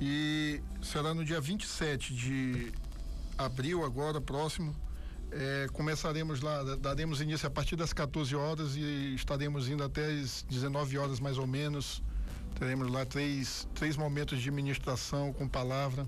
e 0.00 0.62
será 0.80 1.12
no 1.12 1.24
dia 1.24 1.40
27 1.40 2.14
de 2.14 2.72
abril, 3.36 3.84
agora 3.84 4.20
próximo. 4.20 4.72
É, 5.32 5.66
começaremos 5.72 6.42
lá, 6.42 6.62
daremos 6.76 7.20
início 7.20 7.48
a 7.48 7.50
partir 7.50 7.74
das 7.74 7.92
14 7.92 8.36
horas 8.36 8.76
e 8.76 9.16
estaremos 9.16 9.68
indo 9.68 9.82
até 9.82 10.06
as 10.12 10.44
19 10.48 10.96
horas 10.96 11.18
mais 11.18 11.38
ou 11.38 11.46
menos. 11.48 12.04
Teremos 12.56 12.88
lá 12.88 13.04
três, 13.04 13.66
três 13.74 13.96
momentos 13.96 14.40
de 14.40 14.48
ministração 14.48 15.32
com 15.32 15.48
palavra 15.48 16.06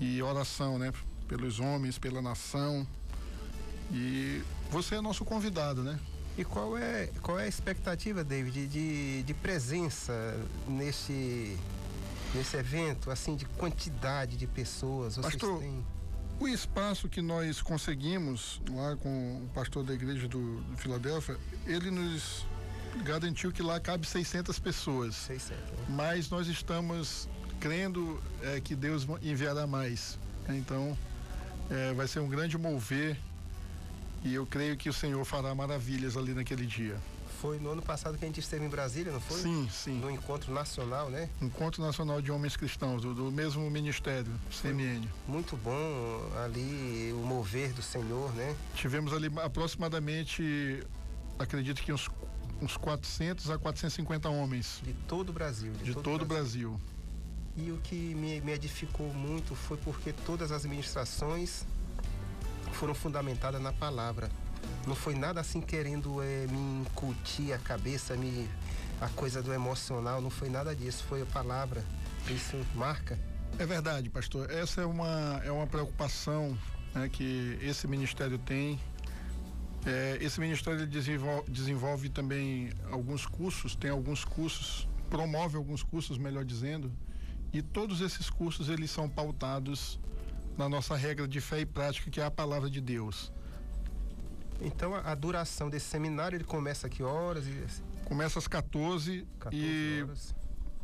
e 0.00 0.22
oração, 0.22 0.78
né? 0.78 0.92
Pelos 1.26 1.60
homens, 1.60 1.98
pela 1.98 2.22
nação. 2.22 2.86
E 3.90 4.42
você 4.70 4.96
é 4.96 5.00
nosso 5.00 5.24
convidado, 5.24 5.82
né? 5.82 5.98
E 6.36 6.44
qual 6.44 6.78
é, 6.78 7.10
qual 7.20 7.38
é 7.38 7.44
a 7.44 7.48
expectativa, 7.48 8.22
David, 8.22 8.68
de, 8.68 9.22
de 9.24 9.34
presença 9.34 10.12
nesse, 10.68 11.58
nesse 12.32 12.56
evento, 12.56 13.10
assim, 13.10 13.34
de 13.34 13.44
quantidade 13.44 14.36
de 14.36 14.46
pessoas? 14.46 15.16
Vocês 15.16 15.32
pastor, 15.32 15.58
têm... 15.58 15.84
o 16.38 16.46
espaço 16.46 17.08
que 17.08 17.20
nós 17.20 17.60
conseguimos 17.60 18.62
lá 18.70 18.94
com 18.96 19.42
o 19.42 19.48
pastor 19.52 19.82
da 19.82 19.92
igreja 19.92 20.28
do, 20.28 20.60
do 20.60 20.76
Filadélfia, 20.76 21.36
ele 21.66 21.90
nos 21.90 22.46
garantiu 23.02 23.50
que 23.50 23.62
lá 23.62 23.80
cabe 23.80 24.06
600 24.06 24.60
pessoas. 24.60 25.16
600. 25.16 25.56
Né? 25.56 25.86
Mas 25.88 26.30
nós 26.30 26.46
estamos 26.46 27.28
crendo 27.60 28.20
é, 28.42 28.60
que 28.60 28.74
Deus 28.74 29.06
enviará 29.22 29.66
mais. 29.66 30.18
Então, 30.48 30.96
é, 31.70 31.92
vai 31.92 32.08
ser 32.08 32.20
um 32.20 32.28
grande 32.28 32.56
mover 32.56 33.16
e 34.24 34.34
eu 34.34 34.46
creio 34.46 34.76
que 34.76 34.88
o 34.88 34.92
Senhor 34.92 35.24
fará 35.24 35.54
maravilhas 35.54 36.16
ali 36.16 36.34
naquele 36.34 36.66
dia. 36.66 36.96
Foi 37.40 37.58
no 37.60 37.70
ano 37.70 37.82
passado 37.82 38.18
que 38.18 38.24
a 38.24 38.28
gente 38.28 38.40
esteve 38.40 38.64
em 38.64 38.68
Brasília, 38.68 39.12
não 39.12 39.20
foi? 39.20 39.40
Sim, 39.40 39.68
sim. 39.70 40.00
No 40.00 40.10
Encontro 40.10 40.52
Nacional, 40.52 41.08
né? 41.08 41.30
Encontro 41.40 41.80
Nacional 41.80 42.20
de 42.20 42.32
Homens 42.32 42.56
Cristãos, 42.56 43.02
do, 43.02 43.14
do 43.14 43.30
mesmo 43.30 43.70
ministério, 43.70 44.32
CMN. 44.50 45.02
Foi 45.02 45.34
muito 45.34 45.56
bom 45.56 46.32
ali 46.42 47.12
o 47.12 47.24
mover 47.24 47.72
do 47.72 47.82
Senhor, 47.82 48.34
né? 48.34 48.56
Tivemos 48.74 49.12
ali 49.12 49.30
aproximadamente, 49.40 50.82
acredito 51.38 51.80
que 51.80 51.92
uns, 51.92 52.10
uns 52.60 52.76
400 52.76 53.50
a 53.50 53.58
450 53.58 54.28
homens. 54.28 54.80
De 54.82 54.92
todo 55.06 55.28
o 55.28 55.32
Brasil. 55.32 55.72
De, 55.74 55.84
de 55.84 55.94
todo, 55.94 56.02
todo 56.02 56.22
o 56.22 56.26
Brasil. 56.26 56.70
Brasil. 56.70 56.97
E 57.58 57.72
o 57.72 57.78
que 57.78 58.14
me, 58.14 58.40
me 58.40 58.52
edificou 58.52 59.12
muito 59.12 59.56
foi 59.56 59.76
porque 59.78 60.12
todas 60.12 60.52
as 60.52 60.64
ministrações 60.64 61.64
foram 62.72 62.94
fundamentadas 62.94 63.60
na 63.60 63.72
palavra. 63.72 64.30
Não 64.86 64.94
foi 64.94 65.14
nada 65.14 65.40
assim 65.40 65.60
querendo 65.60 66.22
é, 66.22 66.46
me 66.46 66.82
incutir 66.82 67.52
a 67.52 67.58
cabeça, 67.58 68.16
me, 68.16 68.48
a 69.00 69.08
coisa 69.08 69.42
do 69.42 69.52
emocional, 69.52 70.20
não 70.20 70.30
foi 70.30 70.48
nada 70.48 70.74
disso, 70.74 71.02
foi 71.08 71.22
a 71.22 71.26
palavra. 71.26 71.84
Isso 72.30 72.56
marca. 72.76 73.18
É 73.58 73.66
verdade, 73.66 74.08
pastor. 74.08 74.48
Essa 74.50 74.82
é 74.82 74.86
uma, 74.86 75.40
é 75.44 75.50
uma 75.50 75.66
preocupação 75.66 76.56
né, 76.94 77.08
que 77.08 77.58
esse 77.60 77.88
ministério 77.88 78.38
tem. 78.38 78.78
É, 79.84 80.18
esse 80.20 80.38
ministério 80.38 80.86
desenvolve, 80.86 81.50
desenvolve 81.50 82.08
também 82.08 82.70
alguns 82.92 83.26
cursos, 83.26 83.74
tem 83.74 83.90
alguns 83.90 84.24
cursos, 84.24 84.86
promove 85.10 85.56
alguns 85.56 85.82
cursos, 85.82 86.18
melhor 86.18 86.44
dizendo, 86.44 86.92
e 87.52 87.62
todos 87.62 88.00
esses 88.00 88.28
cursos 88.28 88.68
eles 88.68 88.90
são 88.90 89.08
pautados 89.08 89.98
na 90.56 90.68
nossa 90.68 90.96
regra 90.96 91.26
de 91.26 91.40
fé 91.40 91.60
e 91.60 91.66
prática, 91.66 92.10
que 92.10 92.20
é 92.20 92.24
a 92.24 92.30
palavra 92.30 92.68
de 92.68 92.80
Deus. 92.80 93.32
Então 94.60 94.94
a, 94.94 95.14
duração 95.14 95.70
desse 95.70 95.86
seminário 95.86 96.36
ele 96.36 96.44
começa 96.44 96.88
a 96.88 96.90
que 96.90 97.02
horas? 97.02 97.46
E... 97.46 97.64
Começa 98.04 98.38
às 98.38 98.48
14, 98.48 99.26
14 99.38 99.64
e 99.64 100.02
horas. 100.02 100.34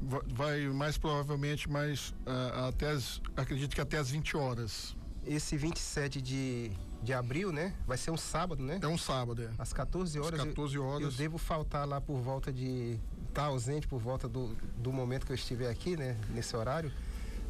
vai 0.00 0.68
mais 0.68 0.96
provavelmente 0.96 1.68
mais 1.68 2.10
uh, 2.10 2.68
até 2.68 2.90
as, 2.90 3.20
acredito 3.36 3.74
que 3.74 3.80
até 3.80 3.98
as 3.98 4.10
20 4.10 4.36
horas. 4.36 4.96
Esse 5.26 5.56
27 5.56 6.20
de, 6.20 6.70
de 7.02 7.12
abril, 7.12 7.50
né? 7.50 7.74
Vai 7.86 7.96
ser 7.96 8.10
um 8.10 8.16
sábado, 8.16 8.62
né? 8.62 8.78
É 8.80 8.86
um 8.86 8.98
sábado, 8.98 9.42
é. 9.42 9.50
Às 9.58 9.72
14 9.72 10.20
horas. 10.20 10.38
Às 10.38 10.46
14 10.46 10.78
horas. 10.78 11.00
Eu, 11.00 11.10
eu 11.10 11.16
devo 11.16 11.38
faltar 11.38 11.88
lá 11.88 12.00
por 12.00 12.20
volta 12.20 12.52
de 12.52 13.00
estar 13.34 13.42
tá 13.42 13.48
ausente 13.48 13.86
por 13.88 13.98
volta 13.98 14.28
do, 14.28 14.56
do 14.78 14.92
momento 14.92 15.26
que 15.26 15.32
eu 15.32 15.36
estiver 15.36 15.68
aqui, 15.68 15.96
né, 15.96 16.16
nesse 16.30 16.56
horário, 16.56 16.90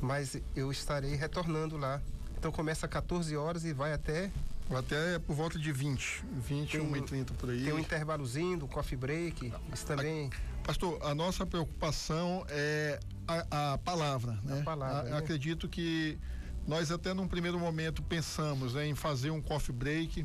mas 0.00 0.36
eu 0.56 0.72
estarei 0.72 1.14
retornando 1.14 1.76
lá. 1.76 2.00
Então 2.38 2.50
começa 2.50 2.86
às 2.86 2.92
14 2.92 3.36
horas 3.36 3.64
e 3.64 3.72
vai 3.72 3.92
até 3.92 4.30
até 4.70 5.18
por 5.18 5.36
volta 5.36 5.58
de 5.58 5.70
20, 5.70 6.24
21 6.32 6.96
e 6.96 7.02
30 7.02 7.34
por 7.34 7.50
aí. 7.50 7.64
Tem 7.64 7.72
um 7.74 7.78
intervalozinho, 7.78 8.58
do 8.58 8.66
coffee 8.66 8.96
break, 8.96 9.52
isso 9.72 9.86
também. 9.86 10.30
A, 10.62 10.66
pastor, 10.66 10.98
a 11.02 11.14
nossa 11.14 11.44
preocupação 11.44 12.46
é 12.48 12.98
a, 13.28 13.74
a 13.74 13.78
palavra, 13.78 14.38
né? 14.42 14.60
A 14.60 14.64
palavra, 14.64 15.00
a, 15.00 15.02
né? 15.12 15.18
Acredito 15.18 15.68
que 15.68 16.18
nós 16.66 16.90
até 16.90 17.12
num 17.12 17.28
primeiro 17.28 17.58
momento 17.58 18.02
pensamos 18.02 18.72
né, 18.72 18.86
em 18.86 18.94
fazer 18.94 19.30
um 19.30 19.42
coffee 19.42 19.74
break, 19.74 20.24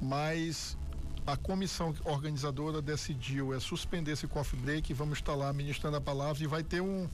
mas 0.00 0.78
a 1.32 1.36
comissão 1.36 1.94
organizadora 2.04 2.80
decidiu 2.80 3.54
é 3.54 3.60
suspender 3.60 4.12
esse 4.12 4.26
coffee 4.26 4.58
break, 4.58 4.94
vamos 4.94 5.18
estar 5.18 5.34
lá 5.34 5.52
ministrando 5.52 5.96
a 5.96 6.00
palavra 6.00 6.42
e 6.42 6.46
vai 6.46 6.62
ter 6.62 6.80
um 6.80 7.08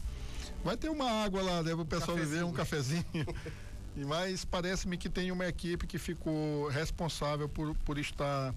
vai 0.62 0.76
ter 0.76 0.88
uma 0.88 1.10
água 1.10 1.42
lá, 1.42 1.62
né, 1.62 1.74
o 1.74 1.84
pessoal 1.84 2.16
viver 2.16 2.44
um 2.44 2.52
cafezinho. 2.52 3.04
Mas 4.06 4.44
parece-me 4.44 4.96
que 4.96 5.08
tem 5.08 5.30
uma 5.30 5.46
equipe 5.46 5.86
que 5.86 5.98
ficou 5.98 6.68
responsável 6.68 7.48
por, 7.48 7.76
por 7.78 7.96
estar 7.96 8.52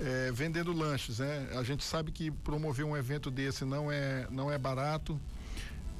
é, 0.00 0.32
vendendo 0.32 0.72
lanches, 0.72 1.20
né? 1.20 1.48
A 1.54 1.62
gente 1.62 1.84
sabe 1.84 2.10
que 2.10 2.30
promover 2.30 2.84
um 2.84 2.96
evento 2.96 3.30
desse 3.30 3.64
não 3.64 3.90
é, 3.90 4.26
não 4.30 4.50
é 4.50 4.58
barato. 4.58 5.20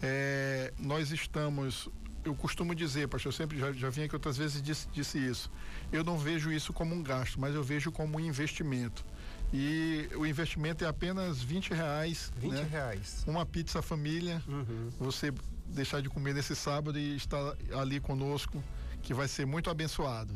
É, 0.02 0.72
nós 0.78 1.12
estamos, 1.12 1.88
eu 2.24 2.34
costumo 2.34 2.74
dizer, 2.74 3.08
pastor, 3.08 3.30
eu 3.30 3.36
sempre 3.36 3.58
já, 3.58 3.72
já 3.72 3.90
vim 3.90 4.02
aqui 4.02 4.14
outras 4.14 4.36
vezes 4.36 4.58
e 4.58 4.62
disse, 4.62 4.88
disse 4.92 5.18
isso. 5.18 5.50
Eu 5.92 6.02
não 6.02 6.16
vejo 6.16 6.50
isso 6.50 6.72
como 6.72 6.94
um 6.94 7.02
gasto, 7.02 7.40
mas 7.40 7.54
eu 7.54 7.62
vejo 7.62 7.92
como 7.92 8.16
um 8.16 8.20
investimento. 8.20 9.04
E 9.52 10.08
o 10.16 10.26
investimento 10.26 10.84
é 10.84 10.88
apenas 10.88 11.42
20 11.42 11.74
reais. 11.74 12.32
20 12.38 12.52
né? 12.52 12.68
reais. 12.70 13.24
Uma 13.26 13.44
pizza 13.44 13.80
família. 13.82 14.42
Uhum. 14.48 14.88
Você 14.98 15.32
deixar 15.66 16.00
de 16.00 16.08
comer 16.08 16.34
nesse 16.34 16.56
sábado 16.56 16.98
e 16.98 17.16
estar 17.16 17.56
ali 17.78 18.00
conosco, 18.00 18.62
que 19.02 19.12
vai 19.12 19.28
ser 19.28 19.46
muito 19.46 19.70
abençoado. 19.70 20.34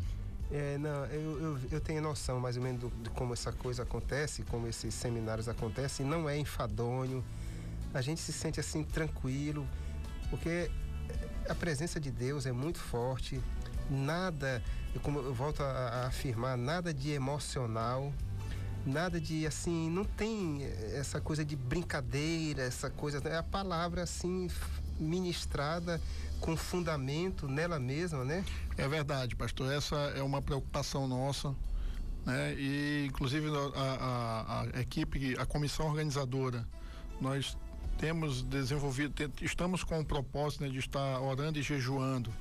É, 0.50 0.78
não, 0.78 1.04
eu, 1.06 1.40
eu, 1.40 1.60
eu, 1.72 1.80
tenho 1.80 2.00
noção 2.00 2.40
mais 2.40 2.56
ou 2.56 2.62
menos 2.62 2.80
do, 2.80 2.88
de 3.02 3.10
como 3.10 3.34
essa 3.34 3.52
coisa 3.52 3.82
acontece, 3.82 4.42
como 4.44 4.66
esses 4.66 4.94
seminários 4.94 5.48
acontecem. 5.48 6.06
Não 6.06 6.28
é 6.28 6.38
enfadonho. 6.38 7.24
A 7.92 8.00
gente 8.00 8.20
se 8.20 8.32
sente 8.32 8.58
assim 8.58 8.82
tranquilo, 8.82 9.66
porque 10.30 10.70
a 11.48 11.54
presença 11.54 11.98
de 11.98 12.10
Deus 12.10 12.46
é 12.46 12.52
muito 12.52 12.78
forte. 12.78 13.40
Nada, 13.90 14.62
como 15.02 15.18
eu 15.18 15.34
volto 15.34 15.62
a, 15.62 15.66
a 15.66 16.06
afirmar, 16.06 16.56
nada 16.56 16.92
de 16.92 17.10
emocional, 17.10 18.12
nada 18.84 19.20
de 19.20 19.46
assim, 19.46 19.90
não 19.90 20.04
tem 20.04 20.64
essa 20.94 21.20
coisa 21.20 21.44
de 21.44 21.56
brincadeira, 21.56 22.62
essa 22.62 22.90
coisa, 22.90 23.18
é 23.28 23.36
a 23.36 23.42
palavra 23.42 24.02
assim 24.02 24.48
ministrada 24.98 26.00
com 26.40 26.56
fundamento 26.56 27.48
nela 27.48 27.78
mesma, 27.78 28.24
né? 28.24 28.44
É 28.76 28.86
verdade, 28.88 29.34
pastor. 29.34 29.72
Essa 29.72 29.96
é 30.16 30.22
uma 30.22 30.42
preocupação 30.42 31.08
nossa, 31.08 31.54
né? 32.24 32.54
E 32.54 33.06
inclusive 33.06 33.48
a, 33.74 33.80
a, 33.80 34.62
a 34.76 34.80
equipe, 34.80 35.36
a 35.38 35.46
comissão 35.46 35.86
organizadora, 35.86 36.66
nós 37.20 37.56
temos 37.98 38.42
desenvolvido, 38.42 39.12
estamos 39.42 39.82
com 39.82 39.98
o 40.00 40.04
propósito 40.04 40.62
né, 40.62 40.68
de 40.68 40.78
estar 40.78 41.20
orando 41.20 41.58
e 41.58 41.62
jejuando 41.62 42.32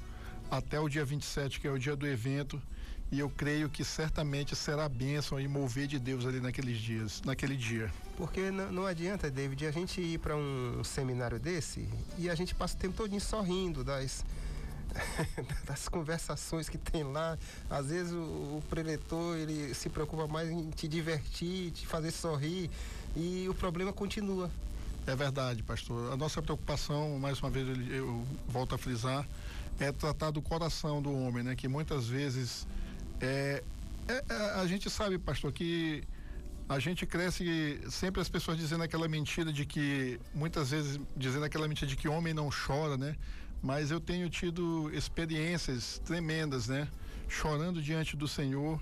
até 0.51 0.79
o 0.79 0.87
dia 0.87 1.03
27, 1.03 1.59
que 1.59 1.67
é 1.67 1.71
o 1.71 1.79
dia 1.79 1.95
do 1.95 2.07
evento, 2.07 2.61
e 3.11 3.19
eu 3.19 3.29
creio 3.29 3.67
que 3.67 3.83
certamente 3.83 4.55
será 4.55 4.87
bênção 4.87 5.39
e 5.39 5.47
mover 5.47 5.87
de 5.87 5.97
Deus 5.97 6.25
ali 6.25 6.39
naqueles 6.39 6.77
dias, 6.77 7.21
naquele 7.25 7.55
dia. 7.55 7.91
Porque 8.15 8.51
não, 8.51 8.71
não 8.71 8.85
adianta, 8.85 9.31
David, 9.31 9.65
a 9.65 9.71
gente 9.71 9.99
ir 9.99 10.19
para 10.19 10.35
um 10.35 10.83
seminário 10.83 11.39
desse 11.39 11.89
e 12.17 12.29
a 12.29 12.35
gente 12.35 12.53
passa 12.53 12.75
o 12.75 12.77
tempo 12.77 12.95
todo 12.95 13.19
sorrindo 13.19 13.83
das 13.83 14.23
das 15.65 15.87
conversações 15.87 16.69
que 16.69 16.77
tem 16.77 17.03
lá. 17.03 17.37
Às 17.69 17.87
vezes 17.87 18.13
o, 18.13 18.17
o 18.17 18.63
preletor 18.69 19.37
ele 19.37 19.73
se 19.73 19.89
preocupa 19.89 20.27
mais 20.27 20.49
em 20.49 20.69
te 20.69 20.87
divertir, 20.87 21.71
te 21.71 21.87
fazer 21.87 22.11
sorrir 22.11 22.69
e 23.15 23.47
o 23.49 23.53
problema 23.53 23.91
continua. 23.91 24.49
É 25.07 25.15
verdade, 25.15 25.63
pastor. 25.63 26.11
A 26.11 26.17
nossa 26.17 26.41
preocupação, 26.41 27.17
mais 27.17 27.39
uma 27.39 27.49
vez 27.49 27.65
eu 27.89 28.27
volto 28.45 28.75
a 28.75 28.77
frisar, 28.77 29.25
é 29.79 29.89
tratar 29.89 30.31
do 30.31 30.41
coração 30.41 31.01
do 31.01 31.09
homem, 31.13 31.43
né? 31.43 31.55
Que 31.55 31.65
muitas 31.69 32.07
vezes 32.07 32.67
é, 33.21 33.63
é, 34.05 34.23
é, 34.27 34.35
a 34.59 34.67
gente 34.67 34.89
sabe, 34.89 35.17
pastor, 35.17 35.53
que 35.53 36.03
a 36.67 36.77
gente 36.77 37.05
cresce 37.05 37.79
sempre 37.89 38.19
as 38.19 38.27
pessoas 38.27 38.57
dizendo 38.57 38.83
aquela 38.83 39.07
mentira 39.07 39.53
de 39.53 39.65
que, 39.65 40.19
muitas 40.35 40.71
vezes, 40.71 40.99
dizendo 41.15 41.45
aquela 41.45 41.69
mentira 41.69 41.87
de 41.87 41.95
que 41.95 42.09
homem 42.09 42.33
não 42.33 42.49
chora, 42.49 42.97
né? 42.97 43.15
Mas 43.63 43.91
eu 43.91 44.01
tenho 44.01 44.29
tido 44.29 44.91
experiências 44.93 46.01
tremendas, 46.03 46.67
né? 46.67 46.85
Chorando 47.29 47.81
diante 47.81 48.17
do 48.17 48.27
Senhor. 48.27 48.77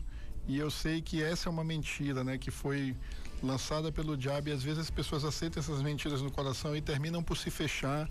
E 0.48 0.58
eu 0.58 0.72
sei 0.72 1.04
que 1.04 1.22
essa 1.22 1.50
é 1.50 1.52
uma 1.52 1.64
mentira, 1.64 2.24
né? 2.24 2.40
Que 2.40 2.50
foi 2.50 2.96
lançada 3.44 3.92
pelo 3.92 4.18
diabo 4.18 4.50
e 4.50 4.52
às 4.52 4.64
vezes 4.64 4.80
as 4.80 4.90
pessoas 4.90 5.24
aceitam 5.24 5.62
essas 5.62 5.82
mentiras 5.82 6.22
no 6.22 6.32
coração 6.32 6.76
e 6.76 6.82
terminam 6.82 7.22
por 7.22 7.38
se 7.38 7.50
fechar 7.50 8.10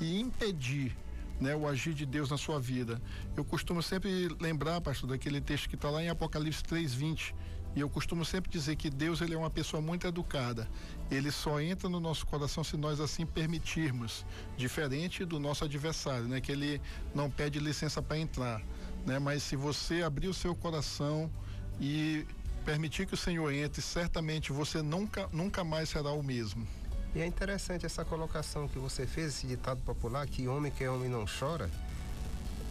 e 0.00 0.20
impedir 0.20 0.96
né, 1.40 1.54
o 1.54 1.66
agir 1.66 1.94
de 1.94 2.06
Deus 2.06 2.30
na 2.30 2.38
sua 2.38 2.58
vida. 2.58 3.00
Eu 3.36 3.44
costumo 3.44 3.82
sempre 3.82 4.28
lembrar, 4.40 4.80
pastor, 4.80 5.10
daquele 5.10 5.40
texto 5.40 5.68
que 5.68 5.74
está 5.74 5.90
lá 5.90 6.02
em 6.02 6.08
Apocalipse 6.08 6.62
3:20, 6.62 7.34
e 7.74 7.80
eu 7.80 7.90
costumo 7.90 8.24
sempre 8.24 8.50
dizer 8.50 8.74
que 8.76 8.88
Deus 8.88 9.20
ele 9.20 9.34
é 9.34 9.38
uma 9.38 9.50
pessoa 9.50 9.82
muito 9.82 10.06
educada. 10.06 10.66
Ele 11.10 11.30
só 11.30 11.60
entra 11.60 11.90
no 11.90 12.00
nosso 12.00 12.26
coração 12.26 12.64
se 12.64 12.74
nós 12.74 13.00
assim 13.00 13.26
permitirmos, 13.26 14.24
diferente 14.56 15.26
do 15.26 15.38
nosso 15.38 15.62
adversário, 15.62 16.26
né, 16.26 16.40
que 16.40 16.50
ele 16.50 16.80
não 17.14 17.30
pede 17.30 17.58
licença 17.58 18.00
para 18.00 18.16
entrar, 18.16 18.62
né, 19.04 19.18
mas 19.18 19.42
se 19.42 19.56
você 19.56 20.02
abrir 20.02 20.28
o 20.28 20.34
seu 20.34 20.54
coração 20.54 21.30
e 21.78 22.24
permitir 22.66 23.06
que 23.06 23.14
o 23.14 23.16
Senhor 23.16 23.52
entre, 23.52 23.80
certamente 23.80 24.52
você 24.52 24.82
nunca 24.82 25.28
nunca 25.32 25.62
mais 25.62 25.88
será 25.88 26.10
o 26.10 26.22
mesmo. 26.22 26.66
E 27.14 27.20
é 27.20 27.26
interessante 27.26 27.86
essa 27.86 28.04
colocação 28.04 28.66
que 28.68 28.78
você 28.78 29.06
fez, 29.06 29.28
esse 29.28 29.46
ditado 29.46 29.80
popular, 29.82 30.26
que 30.26 30.48
homem 30.48 30.72
que 30.72 30.82
é 30.82 30.90
homem 30.90 31.08
não 31.08 31.24
chora. 31.24 31.70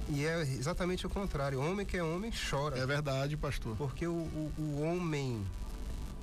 E 0.10 0.24
é 0.26 0.42
exatamente 0.42 1.08
o 1.08 1.10
contrário. 1.10 1.60
Homem 1.60 1.86
que 1.86 1.98
é 1.98 2.04
homem 2.04 2.32
chora. 2.32 2.78
É 2.78 2.86
verdade, 2.86 3.36
pastor. 3.36 3.76
Porque 3.76 4.06
o, 4.06 4.12
o, 4.12 4.54
o 4.60 4.82
homem 4.84 5.44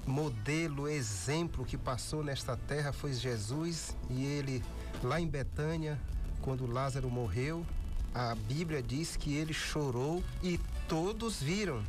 modelo, 0.07 0.87
exemplo 0.87 1.65
que 1.65 1.77
passou 1.77 2.23
nesta 2.23 2.57
terra 2.57 2.93
foi 2.93 3.13
Jesus 3.15 3.97
e 4.11 4.25
ele 4.25 4.63
lá 5.03 5.21
em 5.21 5.27
Betânia, 5.27 5.99
quando 6.43 6.71
Lázaro 6.71 7.11
morreu, 7.11 7.67
a 8.15 8.35
Bíblia 8.35 8.83
diz 8.83 9.17
que 9.17 9.35
ele 9.35 9.53
chorou 9.53 10.23
e 10.43 10.61
todos 10.87 11.43
viram 11.43 11.83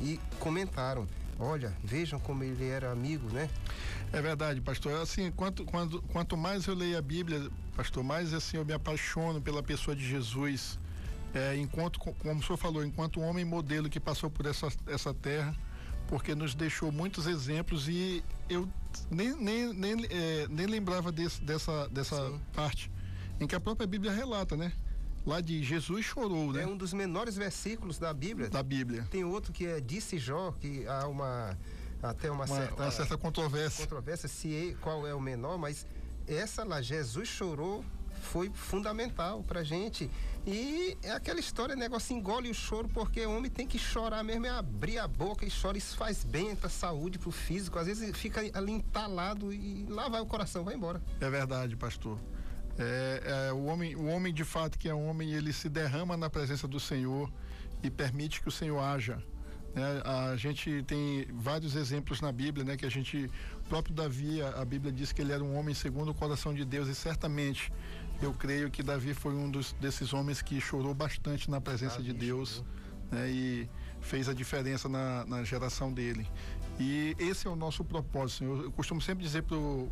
e 0.00 0.18
comentaram. 0.40 1.06
Olha, 1.38 1.72
vejam 1.84 2.18
como 2.18 2.42
ele 2.42 2.66
era 2.66 2.90
amigo, 2.90 3.32
né? 3.32 3.48
É 4.12 4.20
verdade, 4.20 4.60
pastor. 4.60 5.00
Assim, 5.00 5.30
quanto, 5.30 5.64
quanto, 5.64 6.02
quanto 6.02 6.36
mais 6.36 6.66
eu 6.66 6.74
leio 6.74 6.98
a 6.98 7.02
Bíblia, 7.02 7.48
pastor, 7.76 8.02
mais 8.02 8.34
assim 8.34 8.56
eu 8.56 8.64
me 8.64 8.72
apaixono 8.72 9.40
pela 9.40 9.62
pessoa 9.62 9.94
de 9.94 10.06
Jesus. 10.06 10.78
É, 11.32 11.56
enquanto, 11.56 12.00
como 12.00 12.40
o 12.40 12.42
senhor 12.42 12.56
falou, 12.56 12.84
enquanto 12.84 13.20
homem 13.20 13.44
modelo 13.44 13.88
que 13.88 14.00
passou 14.00 14.30
por 14.30 14.46
essa, 14.46 14.68
essa 14.86 15.14
terra, 15.14 15.54
porque 16.08 16.34
nos 16.34 16.54
deixou 16.54 16.90
muitos 16.90 17.26
exemplos 17.26 17.86
e 17.86 18.24
eu 18.48 18.68
nem, 19.10 19.36
nem, 19.36 19.72
nem, 19.72 20.06
é, 20.10 20.46
nem 20.48 20.66
lembrava 20.66 21.12
desse, 21.12 21.40
dessa, 21.42 21.88
dessa 21.88 22.32
parte 22.54 22.90
em 23.38 23.46
que 23.46 23.54
a 23.54 23.60
própria 23.60 23.86
Bíblia 23.86 24.10
relata, 24.10 24.56
né? 24.56 24.72
Lá 25.28 25.42
de 25.42 25.62
Jesus 25.62 26.06
chorou, 26.06 26.54
né? 26.54 26.62
É 26.62 26.66
um 26.66 26.74
dos 26.74 26.94
menores 26.94 27.36
versículos 27.36 27.98
da 27.98 28.14
Bíblia. 28.14 28.48
Da 28.48 28.62
Bíblia. 28.62 29.06
Tem 29.10 29.24
outro 29.24 29.52
que 29.52 29.66
é 29.66 29.78
disse 29.78 30.16
Jó, 30.16 30.52
que 30.52 30.86
há 30.86 31.06
uma 31.06 31.54
até 32.02 32.30
uma, 32.30 32.46
uma, 32.46 32.46
certa, 32.46 32.82
uma 32.82 32.90
certa 32.90 33.18
controvérsia. 33.18 33.84
Controvérsia 33.84 34.26
se 34.26 34.74
qual 34.80 35.06
é 35.06 35.14
o 35.14 35.20
menor, 35.20 35.58
mas 35.58 35.86
essa 36.26 36.64
lá, 36.64 36.80
Jesus 36.80 37.28
chorou, 37.28 37.84
foi 38.22 38.48
fundamental 38.48 39.42
pra 39.42 39.62
gente. 39.62 40.10
E 40.46 40.96
é 41.02 41.10
aquela 41.10 41.38
história, 41.40 41.76
negócio 41.76 42.16
engole 42.16 42.48
o 42.48 42.54
choro, 42.54 42.88
porque 42.88 43.26
o 43.26 43.36
homem 43.36 43.50
tem 43.50 43.66
que 43.66 43.78
chorar 43.78 44.24
mesmo, 44.24 44.46
é 44.46 44.48
abrir 44.48 44.98
a 44.98 45.06
boca 45.06 45.44
e 45.44 45.50
chora, 45.50 45.76
isso 45.76 45.94
faz 45.94 46.24
bem 46.24 46.56
pra 46.56 46.70
saúde, 46.70 47.18
pro 47.18 47.30
físico. 47.30 47.78
Às 47.78 47.86
vezes 47.86 48.16
fica 48.16 48.40
ali 48.54 48.72
entalado 48.72 49.52
e 49.52 49.84
lá 49.90 50.08
vai 50.08 50.22
o 50.22 50.26
coração, 50.26 50.64
vai 50.64 50.74
embora. 50.74 51.02
É 51.20 51.28
verdade, 51.28 51.76
pastor. 51.76 52.18
É, 52.78 53.48
é, 53.48 53.52
o, 53.52 53.64
homem, 53.64 53.96
o 53.96 54.06
homem 54.06 54.32
de 54.32 54.44
fato 54.44 54.78
que 54.78 54.88
é 54.88 54.94
homem, 54.94 55.32
ele 55.32 55.52
se 55.52 55.68
derrama 55.68 56.16
na 56.16 56.30
presença 56.30 56.68
do 56.68 56.78
Senhor 56.78 57.30
e 57.82 57.90
permite 57.90 58.40
que 58.40 58.48
o 58.48 58.52
Senhor 58.52 58.78
haja. 58.78 59.22
Né? 59.74 60.02
A 60.04 60.36
gente 60.36 60.82
tem 60.84 61.26
vários 61.32 61.74
exemplos 61.74 62.20
na 62.20 62.30
Bíblia, 62.30 62.64
né? 62.64 62.76
Que 62.76 62.86
a 62.86 62.90
gente, 62.90 63.30
próprio 63.68 63.94
Davi, 63.94 64.40
a, 64.40 64.60
a, 64.60 64.64
Bíblia 64.64 64.92
diz 64.92 65.12
que 65.12 65.20
ele 65.20 65.32
era 65.32 65.42
um 65.42 65.56
homem 65.56 65.74
segundo 65.74 66.10
o 66.10 66.14
coração 66.14 66.54
de 66.54 66.64
Deus 66.64 66.88
e 66.88 66.94
certamente 66.94 67.72
eu 68.22 68.32
creio 68.32 68.70
que 68.70 68.82
Davi 68.82 69.14
foi 69.14 69.34
um 69.34 69.50
dos, 69.50 69.72
desses 69.74 70.12
homens 70.12 70.40
que 70.40 70.60
chorou 70.60 70.94
bastante 70.94 71.50
na 71.50 71.60
presença 71.60 71.96
Davi 71.96 72.12
de 72.12 72.12
Deus, 72.12 72.64
né? 73.10 73.28
E 73.28 73.68
fez 74.00 74.28
a 74.28 74.32
diferença 74.32 74.88
na, 74.88 75.26
na 75.26 75.42
geração 75.42 75.92
dele. 75.92 76.26
E 76.78 77.16
esse 77.18 77.46
é 77.46 77.50
o 77.50 77.56
nosso 77.56 77.84
propósito. 77.84 78.44
Eu, 78.44 78.62
eu 78.64 78.72
costumo 78.72 79.00
sempre 79.00 79.24
dizer 79.24 79.42
pro 79.42 79.90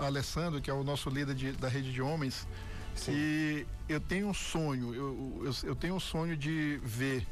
Alessandro, 0.00 0.60
que 0.60 0.70
é 0.70 0.74
o 0.74 0.82
nosso 0.82 1.08
líder 1.08 1.34
de, 1.34 1.52
da 1.52 1.68
rede 1.68 1.92
de 1.92 2.02
homens, 2.02 2.46
Sim. 2.94 3.12
que 3.12 3.66
eu 3.88 4.00
tenho 4.00 4.28
um 4.28 4.34
sonho, 4.34 4.94
eu, 4.94 5.42
eu, 5.44 5.54
eu 5.64 5.74
tenho 5.74 5.94
um 5.94 6.00
sonho 6.00 6.36
de 6.36 6.80
ver 6.82 7.26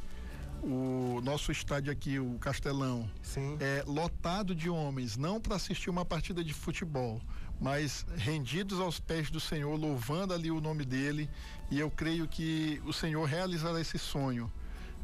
o 0.62 1.20
nosso 1.22 1.52
estádio 1.52 1.92
aqui, 1.92 2.18
o 2.18 2.38
Castelão, 2.38 3.08
Sim. 3.22 3.56
é 3.60 3.84
lotado 3.86 4.54
de 4.54 4.68
homens, 4.68 5.16
não 5.16 5.40
para 5.40 5.56
assistir 5.56 5.88
uma 5.88 6.04
partida 6.04 6.42
de 6.42 6.52
futebol, 6.52 7.20
mas 7.60 8.06
rendidos 8.16 8.80
aos 8.80 8.98
pés 9.00 9.30
do 9.30 9.40
Senhor, 9.40 9.74
louvando 9.76 10.32
ali 10.32 10.50
o 10.50 10.60
nome 10.60 10.84
dele. 10.84 11.28
E 11.70 11.78
eu 11.78 11.90
creio 11.90 12.26
que 12.26 12.80
o 12.84 12.92
Senhor 12.92 13.24
realizará 13.24 13.80
esse 13.80 13.98
sonho, 13.98 14.50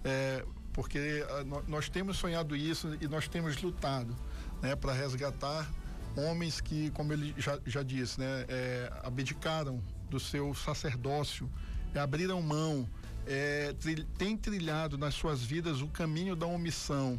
é, 0.02 0.44
porque 0.72 1.24
ah, 1.28 1.62
nós 1.68 1.88
temos 1.88 2.16
sonhado 2.16 2.56
isso 2.56 2.96
e 3.00 3.06
nós 3.06 3.28
temos 3.28 3.60
lutado, 3.60 4.14
né, 4.60 4.74
para 4.74 4.92
resgatar 4.92 5.70
homens 6.16 6.60
que, 6.60 6.90
como 6.90 7.12
ele 7.12 7.34
já, 7.36 7.58
já 7.66 7.82
disse, 7.82 8.20
né, 8.20 8.44
é, 8.48 8.92
abdicaram 9.02 9.80
do 10.08 10.20
seu 10.20 10.54
sacerdócio, 10.54 11.50
abriram 11.94 12.40
mão 12.42 12.88
é, 13.26 13.74
tem 14.18 14.36
trilhado 14.36 14.98
nas 14.98 15.14
suas 15.14 15.42
vidas 15.42 15.80
o 15.80 15.88
caminho 15.88 16.36
da 16.36 16.46
omissão. 16.46 17.18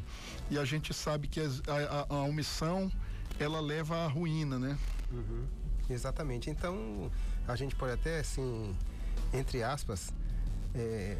E 0.49 0.58
a 0.58 0.65
gente 0.65 0.93
sabe 0.93 1.27
que 1.27 1.39
a, 1.39 1.45
a, 2.10 2.15
a 2.15 2.21
omissão 2.23 2.91
ela 3.39 3.60
leva 3.60 3.97
à 3.97 4.08
ruína, 4.08 4.60
né? 4.60 4.77
Uhum. 5.12 5.45
Exatamente. 5.89 6.49
Então 6.49 7.12
a 7.47 7.55
gente 7.55 7.75
pode 7.75 7.93
até 7.93 8.19
assim, 8.19 8.75
entre 9.34 9.63
aspas, 9.63 10.13
é, 10.73 11.17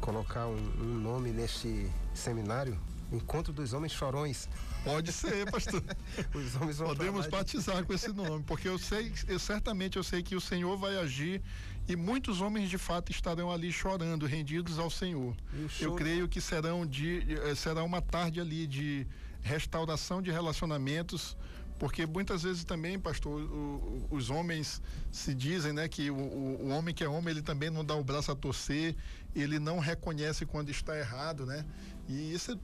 colocar 0.00 0.46
um, 0.46 0.56
um 0.80 0.94
nome 1.00 1.30
neste 1.30 1.90
seminário 2.14 2.78
Encontro 3.12 3.52
dos 3.52 3.72
Homens 3.72 3.92
Chorões. 3.92 4.48
Pode 4.84 5.12
ser, 5.12 5.50
pastor. 5.50 5.82
Os 6.34 6.56
homens 6.56 6.78
vão 6.78 6.88
Podemos 6.88 7.26
batizar 7.26 7.84
com 7.84 7.92
esse 7.92 8.08
nome, 8.12 8.44
porque 8.44 8.68
eu 8.68 8.78
sei, 8.78 9.12
eu, 9.26 9.38
certamente 9.38 9.96
eu 9.96 10.02
sei 10.02 10.22
que 10.22 10.36
o 10.36 10.40
Senhor 10.40 10.76
vai 10.76 10.96
agir 10.98 11.42
e 11.88 11.96
muitos 11.96 12.40
homens 12.42 12.68
de 12.68 12.76
fato 12.76 13.10
estarão 13.10 13.50
ali 13.50 13.72
chorando, 13.72 14.26
rendidos 14.26 14.78
ao 14.78 14.90
Senhor. 14.90 15.34
Eu 15.80 15.94
creio 15.94 16.28
que 16.28 16.40
serão 16.40 16.86
de, 16.86 17.24
eh, 17.32 17.54
será 17.54 17.82
uma 17.82 18.02
tarde 18.02 18.40
ali 18.40 18.66
de 18.66 19.06
restauração 19.40 20.20
de 20.20 20.30
relacionamentos, 20.30 21.34
porque 21.78 22.04
muitas 22.04 22.42
vezes 22.42 22.64
também, 22.64 22.98
pastor, 22.98 23.40
o, 23.40 24.06
o, 24.10 24.16
os 24.16 24.28
homens 24.28 24.82
se 25.10 25.32
dizem, 25.32 25.72
né, 25.72 25.88
que 25.88 26.10
o, 26.10 26.16
o, 26.16 26.68
homem 26.68 26.94
que 26.94 27.02
é 27.02 27.08
homem, 27.08 27.30
ele 27.30 27.42
também 27.42 27.70
não 27.70 27.84
dá 27.84 27.94
o 27.94 28.04
braço 28.04 28.30
a 28.30 28.36
torcer, 28.36 28.94
ele 29.34 29.58
não 29.58 29.78
reconhece 29.78 30.44
quando 30.44 30.70
está 30.70 30.98
errado, 30.98 31.46
né? 31.46 31.64
E 32.08 32.34
isso 32.34 32.52
é 32.52 32.56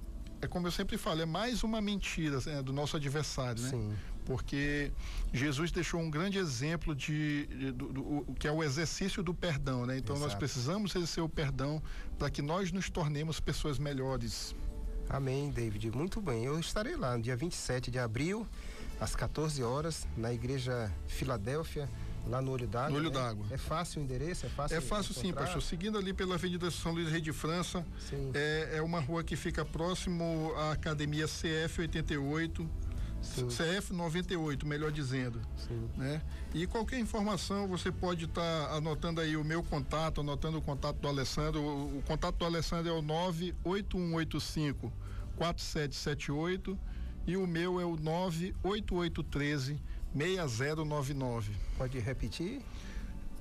é 0.44 0.48
como 0.48 0.66
eu 0.66 0.70
sempre 0.70 0.96
falo, 0.98 1.22
é 1.22 1.26
mais 1.26 1.62
uma 1.62 1.80
mentira 1.80 2.38
né, 2.46 2.62
do 2.62 2.72
nosso 2.72 2.96
adversário, 2.96 3.62
né? 3.62 3.70
Sim. 3.70 3.94
Porque 4.24 4.90
Jesus 5.32 5.70
deixou 5.70 6.00
um 6.00 6.10
grande 6.10 6.38
exemplo 6.38 6.94
de, 6.94 7.46
de 7.46 7.72
do, 7.72 7.92
do, 7.92 8.34
que 8.38 8.48
é 8.48 8.52
o 8.52 8.62
exercício 8.62 9.22
do 9.22 9.34
perdão, 9.34 9.84
né? 9.84 9.98
Então 9.98 10.16
Exato. 10.16 10.30
nós 10.30 10.38
precisamos 10.38 10.94
exercer 10.94 11.22
o 11.22 11.28
perdão 11.28 11.82
para 12.18 12.30
que 12.30 12.40
nós 12.40 12.72
nos 12.72 12.88
tornemos 12.88 13.38
pessoas 13.38 13.78
melhores. 13.78 14.54
Amém, 15.08 15.50
David. 15.50 15.90
Muito 15.90 16.20
bem. 16.22 16.44
Eu 16.44 16.58
estarei 16.58 16.96
lá 16.96 17.16
no 17.16 17.22
dia 17.22 17.36
27 17.36 17.90
de 17.90 17.98
abril, 17.98 18.46
às 18.98 19.14
14 19.14 19.62
horas, 19.62 20.06
na 20.16 20.32
igreja 20.32 20.90
Filadélfia 21.06 21.88
Lá 22.28 22.40
no 22.40 22.52
Olho 22.52 22.66
d'Água. 22.66 22.90
No 22.90 22.96
Olho 22.96 23.10
né? 23.10 23.14
d'Água. 23.14 23.46
É 23.50 23.58
fácil 23.58 24.00
o 24.00 24.04
endereço? 24.04 24.46
É 24.46 24.48
fácil 24.48 24.76
É 24.76 24.80
fácil 24.80 25.12
encontrar? 25.12 25.28
sim, 25.28 25.32
pastor. 25.32 25.62
Seguindo 25.62 25.98
ali 25.98 26.12
pela 26.12 26.34
Avenida 26.34 26.70
São 26.70 26.92
Luís 26.92 27.10
Rei 27.10 27.20
de 27.20 27.32
França, 27.32 27.84
é, 28.32 28.76
é, 28.76 28.82
uma 28.82 29.00
rua 29.00 29.22
que 29.22 29.36
fica 29.36 29.64
próximo 29.64 30.52
à 30.56 30.72
Academia 30.72 31.26
CF 31.26 31.80
88. 31.80 32.68
Sim. 33.20 33.48
CF 33.48 33.92
98, 33.92 34.66
melhor 34.66 34.92
dizendo. 34.92 35.40
Sim. 35.56 35.88
Né? 35.96 36.20
E 36.52 36.66
qualquer 36.66 36.98
informação 36.98 37.66
você 37.66 37.90
pode 37.90 38.26
estar 38.26 38.68
tá 38.68 38.74
anotando 38.74 39.20
aí 39.20 39.36
o 39.36 39.42
meu 39.42 39.62
contato, 39.62 40.20
anotando 40.20 40.58
o 40.58 40.62
contato 40.62 40.98
do 40.98 41.08
Alessandro. 41.08 41.60
O, 41.60 41.98
o 41.98 42.02
contato 42.06 42.36
do 42.36 42.44
Alessandro 42.44 42.90
é 42.90 42.92
o 42.92 43.00
98185 43.00 44.92
4778 45.36 46.78
e 47.26 47.36
o 47.36 47.46
meu 47.46 47.80
é 47.80 47.84
o 47.84 47.96
98813 47.96 49.80
6099. 50.14 51.52
Pode 51.76 51.98
repetir? 51.98 52.62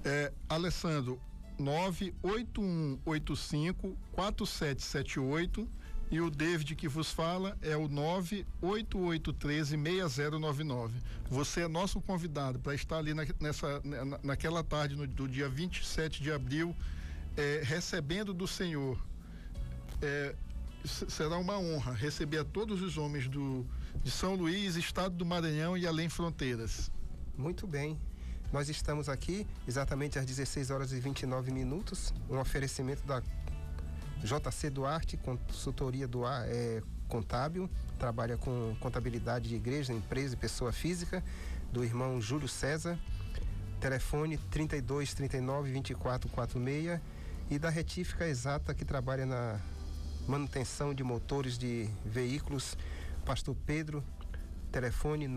É, 0.04 0.34
Alessandro, 0.50 1.22
98185 1.60 3.96
4778 4.12 5.70
e 6.12 6.20
o 6.22 6.30
David 6.30 6.76
que 6.76 6.88
vos 6.88 7.12
fala 7.12 7.58
é 7.62 7.76
o 7.76 7.88
98813 7.88 9.78
6099. 9.78 11.00
Você 11.30 11.62
é 11.62 11.68
nosso 11.68 12.00
convidado 12.02 12.60
para 12.60 12.76
estar 12.76 12.98
ali 12.98 13.14
na, 13.14 13.26
nessa, 13.40 13.82
na, 13.84 14.20
naquela 14.22 14.64
tarde 14.64 14.96
no, 14.96 15.08
do 15.08 15.28
dia 15.28 15.50
27 15.50 16.22
de 16.22 16.32
abril, 16.32 16.76
é, 17.36 17.62
recebendo 17.64 18.32
do 18.34 18.48
Senhor. 18.48 19.00
É, 20.02 20.36
será 20.86 21.38
uma 21.38 21.58
honra 21.58 21.94
receber 21.94 22.40
a 22.40 22.44
todos 22.44 22.82
os 22.82 22.98
homens 22.98 23.28
do, 23.28 23.66
de 24.02 24.10
São 24.10 24.36
Luís, 24.36 24.76
estado 24.76 25.16
do 25.16 25.26
Maranhão 25.26 25.78
e 25.78 25.86
além 25.86 26.10
fronteiras. 26.10 26.92
Muito 27.38 27.68
bem. 27.68 28.00
Nós 28.52 28.70
estamos 28.70 29.10
aqui 29.10 29.48
exatamente 29.68 30.18
às 30.18 30.26
16 30.26 30.70
horas 30.70 30.92
e 30.92 31.00
29 31.00 31.52
minutos, 31.52 32.14
um 32.30 32.40
oferecimento 32.40 33.06
da 33.06 33.22
JC 34.24 34.70
Duarte, 34.70 35.18
consultoria 35.18 36.08
do 36.08 36.26
é, 36.26 36.82
contábil, 37.08 37.70
trabalha 38.00 38.38
com 38.38 38.76
contabilidade 38.80 39.50
de 39.50 39.56
igreja, 39.56 39.92
empresa 39.92 40.36
e 40.36 40.38
pessoa 40.38 40.72
física, 40.72 41.24
do 41.72 41.84
irmão 41.84 42.22
Júlio 42.22 42.48
César, 42.48 42.98
telefone 43.80 44.38
32 44.38 45.14
39 45.14 45.72
24 45.72 46.30
46 46.30 47.02
e 47.50 47.60
da 47.60 47.70
retífica 47.70 48.28
exata 48.28 48.74
que 48.74 48.86
trabalha 48.86 49.26
na 49.26 49.60
manutenção 50.28 50.94
de 50.94 51.04
motores 51.04 51.58
de 51.58 51.90
veículos, 52.06 52.78
Pastor 53.26 53.56
Pedro, 53.66 54.02
telefone 54.72 55.28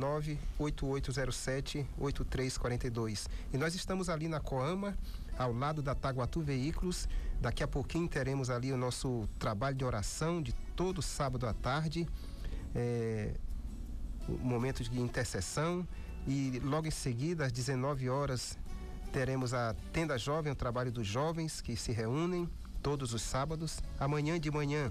98807-8342. 0.59 3.27
E 3.53 3.59
nós 3.59 3.75
estamos 3.75 4.09
ali 4.09 4.29
na 4.29 4.39
Coama, 4.41 4.97
ao 5.39 5.53
lado 5.53 5.83
da 5.83 5.95
Taguatu 5.95 6.41
Veículos. 6.41 7.07
Daqui 7.41 7.63
a 7.63 7.69
pouquinho 7.69 8.09
teremos 8.09 8.51
ali 8.51 8.73
o 8.73 8.77
nosso 8.77 9.29
trabalho 9.39 9.77
de 9.77 9.85
oração 9.85 10.43
de 10.43 10.53
todo 10.75 11.01
sábado 11.01 11.47
à 11.47 11.55
tarde. 11.55 12.09
É, 12.75 13.35
momento 14.29 14.83
de 14.83 15.01
intercessão. 15.01 15.87
E 16.27 16.61
logo 16.65 16.89
em 16.89 16.91
seguida, 16.91 17.47
às 17.47 17.53
19 17.53 18.09
horas, 18.09 18.59
teremos 19.13 19.55
a 19.55 19.77
Tenda 19.93 20.19
Jovem, 20.19 20.53
o 20.53 20.57
trabalho 20.57 20.91
dos 20.91 21.07
jovens 21.07 21.61
que 21.61 21.77
se 21.77 21.93
reúnem 21.93 22.51
todos 22.83 23.15
os 23.15 23.23
sábados. 23.23 23.81
Amanhã 23.99 24.41
de 24.41 24.51
manhã, 24.51 24.91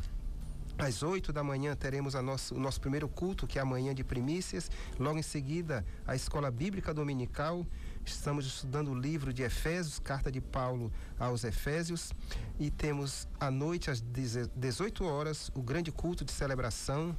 às 0.77 1.03
8 1.03 1.31
da 1.31 1.43
manhã 1.43 1.75
teremos 1.75 2.13
nosso, 2.15 2.55
o 2.55 2.59
nosso 2.59 2.81
primeiro 2.81 3.07
culto, 3.07 3.47
que 3.47 3.57
é 3.57 3.61
a 3.61 3.65
manhã 3.65 3.93
de 3.93 4.03
primícias. 4.03 4.69
Logo 4.99 5.17
em 5.17 5.23
seguida, 5.23 5.85
a 6.05 6.15
escola 6.15 6.51
bíblica 6.51 6.93
dominical. 6.93 7.65
Estamos 8.05 8.45
estudando 8.45 8.91
o 8.91 8.93
livro 8.93 9.33
de 9.33 9.41
Efésios, 9.41 9.99
carta 9.99 10.31
de 10.31 10.39
Paulo 10.41 10.91
aos 11.17 11.43
Efésios. 11.43 12.11
E 12.59 12.69
temos 12.69 13.27
à 13.39 13.49
noite, 13.49 13.89
às 13.89 14.01
18 14.01 15.05
horas, 15.05 15.49
o 15.55 15.61
grande 15.61 15.91
culto 15.91 16.25
de 16.25 16.31
celebração 16.31 17.15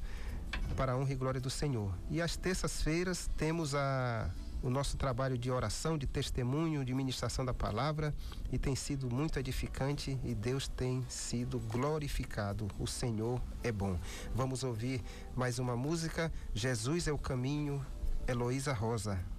para 0.75 0.93
a 0.93 0.97
honra 0.97 1.11
e 1.11 1.15
glória 1.15 1.41
do 1.41 1.49
Senhor. 1.49 1.93
E 2.09 2.21
às 2.21 2.37
terças-feiras 2.37 3.29
temos 3.35 3.75
a 3.75 4.29
o 4.61 4.69
nosso 4.69 4.97
trabalho 4.97 5.37
de 5.37 5.51
oração, 5.51 5.97
de 5.97 6.07
testemunho, 6.07 6.83
de 6.83 6.93
ministração 6.93 7.45
da 7.45 7.53
palavra 7.53 8.13
e 8.51 8.57
tem 8.57 8.75
sido 8.75 9.09
muito 9.09 9.39
edificante 9.39 10.19
e 10.23 10.33
Deus 10.33 10.67
tem 10.67 11.05
sido 11.07 11.59
glorificado. 11.59 12.67
O 12.79 12.87
Senhor 12.87 13.41
é 13.63 13.71
bom. 13.71 13.99
Vamos 14.33 14.63
ouvir 14.63 15.01
mais 15.35 15.59
uma 15.59 15.75
música. 15.75 16.31
Jesus 16.53 17.07
é 17.07 17.11
o 17.11 17.17
caminho. 17.17 17.85
Heloísa 18.27 18.73
Rosa. 18.73 19.36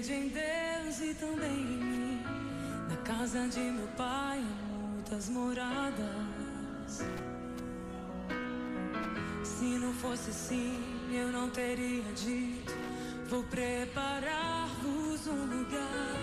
Crede 0.00 0.12
em 0.14 0.28
Deus 0.28 1.00
e 1.02 1.12
também 1.12 1.60
em 1.60 1.76
mim. 1.76 2.22
Na 2.88 2.96
casa 3.04 3.46
de 3.48 3.60
meu 3.60 3.86
pai 3.88 4.38
há 4.38 4.86
muitas 4.94 5.28
moradas. 5.28 7.04
Se 9.44 9.64
não 9.78 9.92
fosse 9.92 10.30
assim, 10.30 10.82
eu 11.12 11.28
não 11.30 11.50
teria 11.50 12.02
dito. 12.14 12.72
Vou 13.28 13.42
preparar-vos 13.42 15.26
um 15.26 15.44
lugar. 15.44 16.19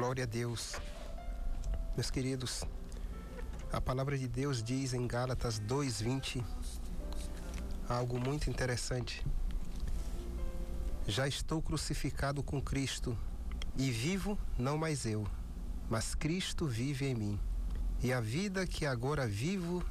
Glória 0.00 0.24
a 0.24 0.26
Deus. 0.26 0.80
Meus 1.94 2.10
queridos, 2.10 2.64
a 3.70 3.82
palavra 3.82 4.16
de 4.16 4.26
Deus 4.26 4.62
diz 4.62 4.94
em 4.94 5.06
Gálatas 5.06 5.58
2:20 5.60 6.42
algo 7.86 8.18
muito 8.18 8.48
interessante. 8.48 9.22
Já 11.06 11.28
estou 11.28 11.60
crucificado 11.60 12.42
com 12.42 12.62
Cristo 12.62 13.14
e 13.76 13.90
vivo 13.90 14.38
não 14.58 14.78
mais 14.78 15.04
eu, 15.04 15.26
mas 15.90 16.14
Cristo 16.14 16.66
vive 16.66 17.04
em 17.04 17.14
mim. 17.14 17.40
E 18.02 18.10
a 18.10 18.22
vida 18.22 18.66
que 18.66 18.86
agora 18.86 19.26
vivo 19.26 19.84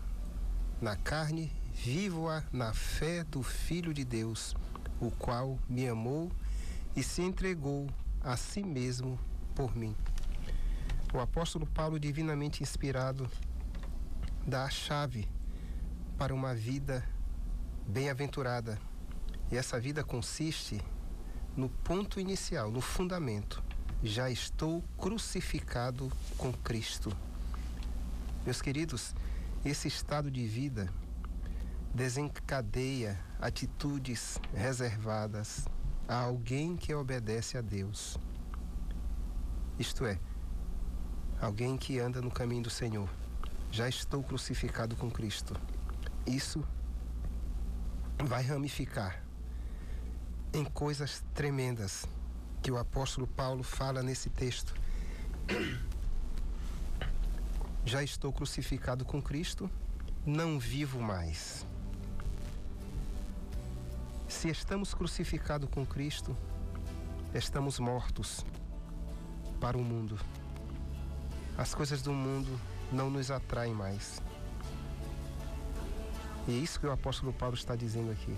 na 0.81 0.95
carne, 0.95 1.51
vivo-a 1.71 2.43
na 2.51 2.73
fé 2.73 3.23
do 3.23 3.43
Filho 3.43 3.93
de 3.93 4.03
Deus, 4.03 4.55
o 4.99 5.11
qual 5.11 5.59
me 5.69 5.87
amou 5.87 6.31
e 6.95 7.03
se 7.03 7.21
entregou 7.21 7.87
a 8.21 8.35
si 8.35 8.63
mesmo 8.63 9.19
por 9.59 9.75
mim. 9.75 9.93
O 11.13 11.19
apóstolo 11.19 11.67
Paulo, 11.67 11.99
divinamente 11.99 12.63
inspirado, 12.63 13.29
dá 14.47 14.63
a 14.63 14.69
chave 14.69 15.27
para 16.17 16.33
uma 16.33 16.55
vida 16.55 17.03
bem-aventurada. 17.85 18.79
E 19.51 19.57
essa 19.57 19.77
vida 19.77 20.01
consiste 20.01 20.81
no 21.57 21.67
ponto 21.67 22.21
inicial, 22.21 22.71
no 22.71 22.79
fundamento. 22.79 23.61
Já 24.01 24.31
estou 24.31 24.81
crucificado 24.97 26.09
com 26.37 26.53
Cristo. 26.53 27.11
Meus 28.45 28.61
queridos, 28.61 29.13
esse 29.65 29.89
estado 29.89 30.31
de 30.31 30.47
vida 30.47 30.87
desencadeia 31.93 33.19
atitudes 33.41 34.39
reservadas 34.53 35.65
a 36.07 36.15
alguém 36.15 36.77
que 36.77 36.93
obedece 36.93 37.57
a 37.57 37.61
Deus. 37.61 38.17
Isto 39.79 40.05
é, 40.05 40.19
alguém 41.39 41.77
que 41.77 41.99
anda 41.99 42.21
no 42.21 42.29
caminho 42.29 42.63
do 42.63 42.69
Senhor. 42.69 43.09
Já 43.71 43.87
estou 43.87 44.21
crucificado 44.21 44.93
com 44.97 45.09
Cristo. 45.09 45.55
Isso 46.27 46.67
vai 48.25 48.43
ramificar 48.43 49.23
em 50.51 50.65
coisas 50.65 51.23
tremendas 51.33 52.05
que 52.61 52.69
o 52.69 52.77
apóstolo 52.77 53.25
Paulo 53.25 53.63
fala 53.63 54.03
nesse 54.03 54.29
texto. 54.29 54.73
Já 57.85 58.03
estou 58.03 58.33
crucificado 58.33 59.05
com 59.05 59.21
Cristo, 59.21 59.71
não 60.25 60.59
vivo 60.59 60.99
mais. 61.01 61.65
Se 64.27 64.49
estamos 64.49 64.93
crucificados 64.93 65.69
com 65.69 65.85
Cristo, 65.85 66.35
estamos 67.33 67.79
mortos 67.79 68.45
para 69.59 69.77
o 69.77 69.83
mundo. 69.83 70.17
As 71.57 71.73
coisas 71.73 72.01
do 72.01 72.13
mundo 72.13 72.59
não 72.91 73.09
nos 73.09 73.29
atraem 73.29 73.73
mais. 73.73 74.21
E 76.47 76.51
é 76.51 76.57
isso 76.57 76.79
que 76.79 76.87
o 76.87 76.91
apóstolo 76.91 77.33
Paulo 77.33 77.55
está 77.55 77.75
dizendo 77.75 78.11
aqui. 78.11 78.35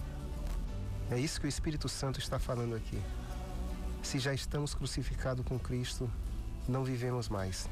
É 1.10 1.20
isso 1.20 1.40
que 1.40 1.46
o 1.46 1.50
Espírito 1.50 1.88
Santo 1.88 2.20
está 2.20 2.40
falando 2.40 2.76
aqui. 2.76 3.00
Se 4.02 4.18
já 4.18 4.34
estamos 4.34 4.74
crucificados 4.74 5.46
com 5.46 5.60
Cristo, 5.60 6.10
não 6.68 6.84
vivemos 6.84 7.30
mais. 7.30 7.70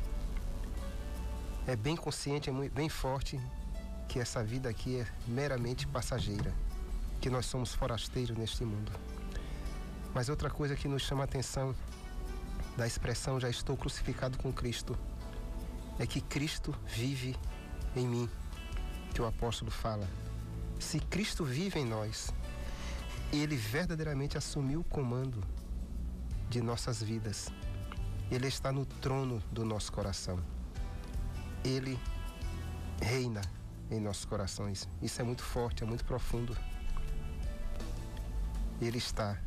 É 1.66 1.76
bem 1.76 1.96
consciente, 1.96 2.50
é 2.50 2.70
bem 2.70 2.90
forte 2.90 3.40
que 4.08 4.20
essa 4.20 4.44
vida 4.44 4.70
aqui 4.70 5.00
é 5.00 5.08
meramente 5.28 5.88
passageira, 5.88 6.54
que 7.20 7.30
nós 7.30 7.46
somos 7.46 7.74
forasteiros 7.74 8.38
neste 8.38 8.64
mundo. 8.64 8.92
Mas 10.14 10.30
outra 10.30 10.50
coisa 10.50 10.76
que 10.76 10.88
nos 10.88 11.04
chama 11.04 11.22
a 11.22 11.26
atenção 11.26 11.76
da 12.78 12.88
expressão 12.88 13.40
já 13.40 13.50
estou 13.50 13.76
crucificado 13.76 14.38
com 14.38 14.54
Cristo 14.54 14.98
é 16.00 16.08
que 16.08 16.22
Cristo 16.22 16.74
vive 16.88 17.36
em 17.96 18.08
mim, 18.08 18.30
que 19.14 19.22
o 19.22 19.26
apóstolo 19.26 19.70
fala. 19.70 20.08
Se 20.80 20.98
Cristo 20.98 21.44
vive 21.44 21.78
em 21.78 21.86
nós, 21.86 22.34
ele 23.34 23.58
verdadeiramente 23.58 24.38
assumiu 24.38 24.80
o 24.80 24.84
comando 24.86 25.44
de 26.50 26.62
nossas 26.62 27.04
vidas. 27.04 27.50
Ele 28.32 28.48
está 28.48 28.72
no 28.72 28.86
trono 28.86 29.44
do 29.52 29.66
nosso 29.66 29.92
coração. 29.92 30.40
Ele 31.66 32.00
reina 33.02 33.42
em 33.92 34.00
nossos 34.00 34.24
corações. 34.24 34.88
Isso 35.02 35.20
é 35.20 35.24
muito 35.24 35.44
forte, 35.44 35.84
é 35.84 35.86
muito 35.86 36.06
profundo. 36.06 36.56
Ele 38.80 38.98
está 38.98 39.38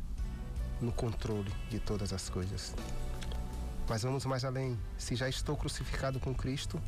no 0.79 0.91
controle 0.91 1.51
de 1.69 1.79
todas 1.79 2.13
as 2.13 2.29
coisas. 2.29 2.75
Mas 3.87 4.03
vamos 4.03 4.25
mais 4.25 4.45
além. 4.45 4.79
Se 4.97 5.15
já 5.15 5.27
estou 5.27 5.57
crucificado 5.57 6.19
com 6.19 6.33
Cristo, 6.33 6.81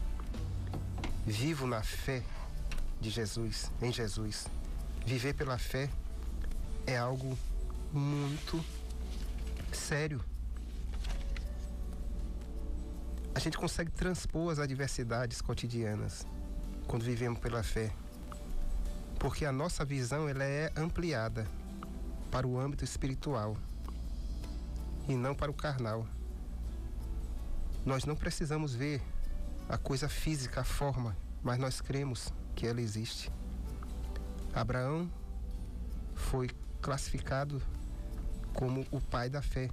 vivo 1.25 1.67
na 1.67 1.81
fé 1.83 2.23
de 3.01 3.09
Jesus, 3.09 3.71
em 3.81 3.91
Jesus. 3.91 4.47
Viver 5.05 5.33
pela 5.33 5.57
fé 5.57 5.89
é 6.87 6.97
algo 6.97 7.37
muito 7.91 8.63
sério. 9.71 10.23
A 13.33 13.39
gente 13.39 13.57
consegue 13.57 13.91
transpor 13.91 14.51
as 14.51 14.59
adversidades 14.59 15.41
cotidianas 15.41 16.25
quando 16.87 17.03
vivemos 17.03 17.39
pela 17.39 17.61
fé. 17.61 17.91
Porque 19.19 19.45
a 19.45 19.51
nossa 19.51 19.83
visão 19.83 20.29
ela 20.29 20.43
é 20.43 20.71
ampliada 20.75 21.45
para 22.31 22.47
o 22.47 22.59
âmbito 22.59 22.83
espiritual 22.83 23.57
e 25.07 25.15
não 25.15 25.35
para 25.35 25.51
o 25.51 25.53
carnal. 25.53 26.07
Nós 27.85 28.03
não 28.03 28.15
precisamos 28.15 28.73
ver 28.73 29.01
a 29.69 29.77
coisa 29.77 30.09
física, 30.09 30.61
a 30.61 30.63
forma, 30.63 31.15
mas 31.43 31.59
nós 31.59 31.79
cremos 31.79 32.33
que 32.55 32.65
ela 32.65 32.81
existe. 32.81 33.31
Abraão 34.53 35.11
foi 36.15 36.49
classificado 36.81 37.61
como 38.53 38.85
o 38.89 38.99
pai 38.99 39.29
da 39.29 39.41
fé. 39.41 39.69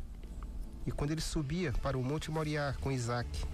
E 0.84 0.90
quando 0.90 1.12
ele 1.12 1.20
subia 1.20 1.72
para 1.72 1.96
o 1.96 2.02
Monte 2.02 2.30
Moriá 2.30 2.74
com 2.80 2.90
Isaac, 2.90 3.44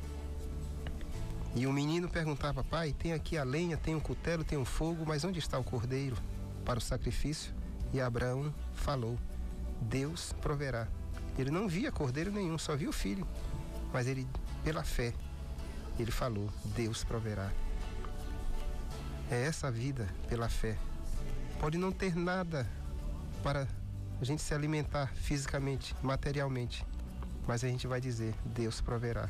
e 1.55 1.67
o 1.67 1.73
menino 1.73 2.09
perguntava: 2.09 2.65
Pai, 2.65 2.93
tem 2.93 3.13
aqui 3.13 3.37
a 3.37 3.45
lenha, 3.45 3.77
tem 3.77 3.95
um 3.95 4.01
cutelo, 4.01 4.45
tem 4.45 4.59
um 4.59 4.65
fogo, 4.65 5.05
mas 5.07 5.25
onde 5.25 5.39
está 5.39 5.59
o 5.59 5.65
cordeiro 5.65 6.17
para 6.65 6.79
o 6.79 6.83
sacrifício? 6.83 7.53
E 7.93 8.01
Abraão 8.01 8.55
falou: 8.75 9.19
Deus 9.81 10.33
proverá. 10.41 10.89
Ele 11.39 11.51
não 11.51 11.69
via 11.69 11.93
cordeiro 11.93 12.33
nenhum, 12.33 12.59
só 12.59 12.77
via 12.77 12.89
o 12.89 12.93
filho. 12.93 13.27
Mas 13.93 14.07
ele, 14.07 14.27
pela 14.65 14.85
fé, 14.85 15.13
ele 15.99 16.11
falou: 16.11 16.51
Deus 16.77 17.05
proverá. 17.05 17.51
É 19.31 19.45
essa 19.45 19.71
vida 19.71 20.09
pela 20.29 20.49
fé. 20.49 20.77
Pode 21.61 21.77
não 21.77 21.93
ter 21.93 22.15
nada 22.17 22.67
para 23.43 23.67
a 24.21 24.25
gente 24.25 24.43
se 24.43 24.55
alimentar 24.55 25.13
fisicamente, 25.15 25.95
materialmente, 26.03 26.85
mas 27.47 27.63
a 27.65 27.69
gente 27.69 27.87
vai 27.87 28.01
dizer: 28.01 28.35
Deus 28.45 28.81
proverá. 28.81 29.29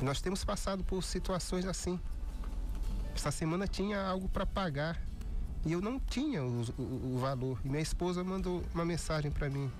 Nós 0.00 0.20
temos 0.20 0.44
passado 0.44 0.84
por 0.84 1.02
situações 1.02 1.64
assim. 1.66 1.98
Essa 3.14 3.30
semana 3.30 3.66
tinha 3.66 4.02
algo 4.02 4.28
para 4.28 4.44
pagar 4.44 5.00
e 5.64 5.72
eu 5.72 5.80
não 5.80 5.98
tinha 5.98 6.44
o, 6.44 6.62
o, 6.78 7.14
o, 7.14 7.18
valor. 7.18 7.58
E 7.64 7.68
minha 7.68 7.82
esposa 7.82 8.22
mandou 8.22 8.62
uma 8.74 8.84
mensagem 8.84 9.30
para 9.30 9.48
mim, 9.48 9.70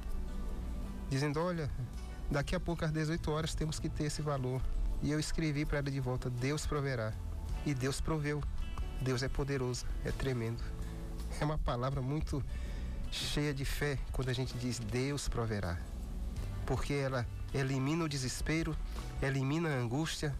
dizendo: 1.08 1.38
Olha, 1.38 1.70
daqui 2.30 2.54
a 2.54 2.60
pouco 2.60 2.84
às 2.84 2.92
18 2.92 3.30
horas 3.30 3.54
temos 3.54 3.78
que 3.78 3.88
ter 3.88 4.04
esse 4.04 4.22
valor. 4.22 4.60
E 5.02 5.10
eu 5.10 5.20
escrevi 5.20 5.64
para 5.64 5.78
ela 5.78 5.90
de 5.90 6.00
volta: 6.00 6.30
Deus 6.30 6.66
proverá. 6.66 7.12
E 7.64 7.74
Deus 7.74 8.00
proveu. 8.00 8.42
Deus 9.00 9.22
é 9.22 9.28
poderoso, 9.28 9.84
é 10.04 10.10
tremendo. 10.10 10.62
É 11.40 11.44
uma 11.44 11.58
palavra 11.58 12.00
muito 12.00 12.42
cheia 13.10 13.52
de 13.52 13.64
fé 13.64 13.98
quando 14.12 14.30
a 14.30 14.32
gente 14.32 14.56
diz 14.56 14.78
Deus 14.78 15.28
proverá. 15.28 15.78
Porque 16.64 16.94
ela 16.94 17.26
elimina 17.52 18.04
o 18.04 18.08
desespero, 18.08 18.76
elimina 19.22 19.68
a 19.68 19.78
angústia. 19.78 20.34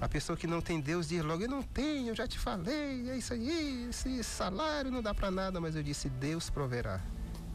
A 0.00 0.08
pessoa 0.08 0.36
que 0.36 0.46
não 0.46 0.60
tem 0.60 0.80
Deus 0.80 1.08
diz 1.08 1.24
logo: 1.24 1.42
Eu 1.42 1.48
não 1.48 1.62
tenho, 1.62 2.08
eu 2.08 2.14
já 2.14 2.26
te 2.26 2.38
falei, 2.38 3.10
é 3.10 3.16
isso 3.16 3.32
aí, 3.32 3.88
esse 3.90 4.22
salário 4.22 4.90
não 4.90 5.02
dá 5.02 5.14
para 5.14 5.30
nada. 5.30 5.60
Mas 5.60 5.74
eu 5.74 5.82
disse: 5.82 6.08
Deus 6.08 6.50
proverá. 6.50 7.00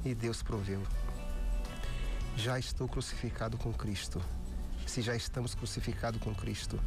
E 0.04 0.16
Deus 0.16 0.42
proveu. 0.42 0.82
Já 2.42 2.58
estou 2.58 2.88
crucificado 2.88 3.58
com 3.58 3.74
Cristo. 3.74 4.22
Se 4.88 5.02
já 5.02 5.14
estamos 5.14 5.54
crucificados 5.54 6.22
com 6.22 6.34
Cristo, 6.34 6.80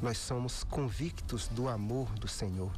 nós 0.00 0.16
somos 0.16 0.64
convictos 0.64 1.46
do 1.48 1.68
amor 1.68 2.08
do 2.14 2.26
Senhor. 2.26 2.72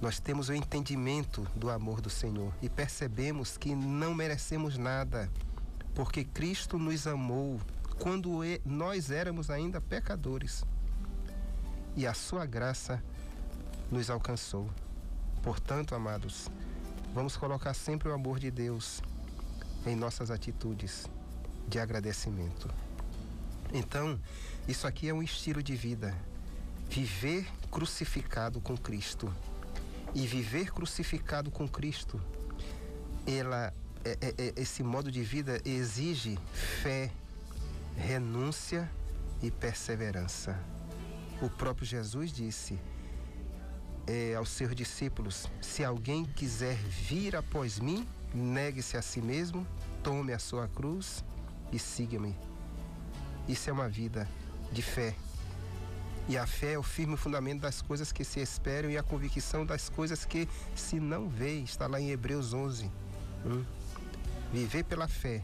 Nós 0.00 0.18
temos 0.18 0.48
o 0.48 0.54
entendimento 0.54 1.42
do 1.54 1.68
amor 1.68 2.00
do 2.00 2.08
Senhor 2.08 2.54
e 2.62 2.70
percebemos 2.70 3.58
que 3.58 3.74
não 3.74 4.14
merecemos 4.14 4.78
nada, 4.78 5.30
porque 5.94 6.24
Cristo 6.24 6.78
nos 6.78 7.06
amou 7.06 7.60
quando 7.98 8.40
nós 8.64 9.10
éramos 9.10 9.50
ainda 9.50 9.78
pecadores. 9.78 10.64
E 11.94 12.06
a 12.06 12.14
sua 12.14 12.46
graça 12.46 13.04
nos 13.92 14.08
alcançou. 14.08 14.70
Portanto, 15.42 15.94
amados, 15.94 16.48
vamos 17.12 17.36
colocar 17.36 17.74
sempre 17.74 18.08
o 18.08 18.14
amor 18.14 18.38
de 18.38 18.50
Deus 18.50 19.02
em 19.86 19.94
nossas 19.94 20.30
atitudes 20.30 21.06
de 21.68 21.78
agradecimento. 21.78 22.68
Então, 23.72 24.18
isso 24.68 24.86
aqui 24.86 25.08
é 25.08 25.14
um 25.14 25.22
estilo 25.22 25.62
de 25.62 25.74
vida. 25.74 26.14
Viver 26.88 27.46
crucificado 27.70 28.60
com 28.60 28.76
Cristo. 28.76 29.32
E 30.14 30.26
viver 30.26 30.72
crucificado 30.72 31.50
com 31.50 31.68
Cristo, 31.68 32.20
ela, 33.26 33.72
é, 34.04 34.18
é, 34.20 34.34
é 34.38 34.52
esse 34.56 34.82
modo 34.82 35.10
de 35.10 35.22
vida 35.22 35.60
exige 35.64 36.38
fé, 36.82 37.10
renúncia 37.96 38.90
e 39.42 39.50
perseverança. 39.50 40.58
O 41.42 41.50
próprio 41.50 41.86
Jesus 41.86 42.32
disse 42.32 42.78
é, 44.06 44.34
aos 44.34 44.48
seus 44.48 44.74
discípulos: 44.74 45.50
Se 45.60 45.84
alguém 45.84 46.24
quiser 46.24 46.76
vir 46.76 47.36
após 47.36 47.78
mim, 47.78 48.08
negue-se 48.32 48.96
a 48.96 49.02
si 49.02 49.20
mesmo, 49.20 49.66
tome 50.06 50.32
a 50.32 50.38
sua 50.38 50.68
cruz 50.68 51.24
e 51.72 51.80
siga-me. 51.80 52.32
Isso 53.48 53.68
é 53.68 53.72
uma 53.72 53.88
vida 53.88 54.28
de 54.70 54.80
fé. 54.80 55.16
E 56.28 56.38
a 56.38 56.46
fé 56.46 56.74
é 56.74 56.78
o 56.78 56.82
firme 56.84 57.16
fundamento 57.16 57.62
das 57.62 57.82
coisas 57.82 58.12
que 58.12 58.22
se 58.22 58.38
esperam 58.38 58.88
e 58.88 58.96
a 58.96 59.02
convicção 59.02 59.66
das 59.66 59.88
coisas 59.88 60.24
que 60.24 60.48
se 60.76 61.00
não 61.00 61.28
vê. 61.28 61.58
Está 61.58 61.88
lá 61.88 62.00
em 62.00 62.10
Hebreus 62.10 62.54
11. 62.54 62.88
Hum? 63.44 63.64
Viver 64.52 64.84
pela 64.84 65.08
fé 65.08 65.42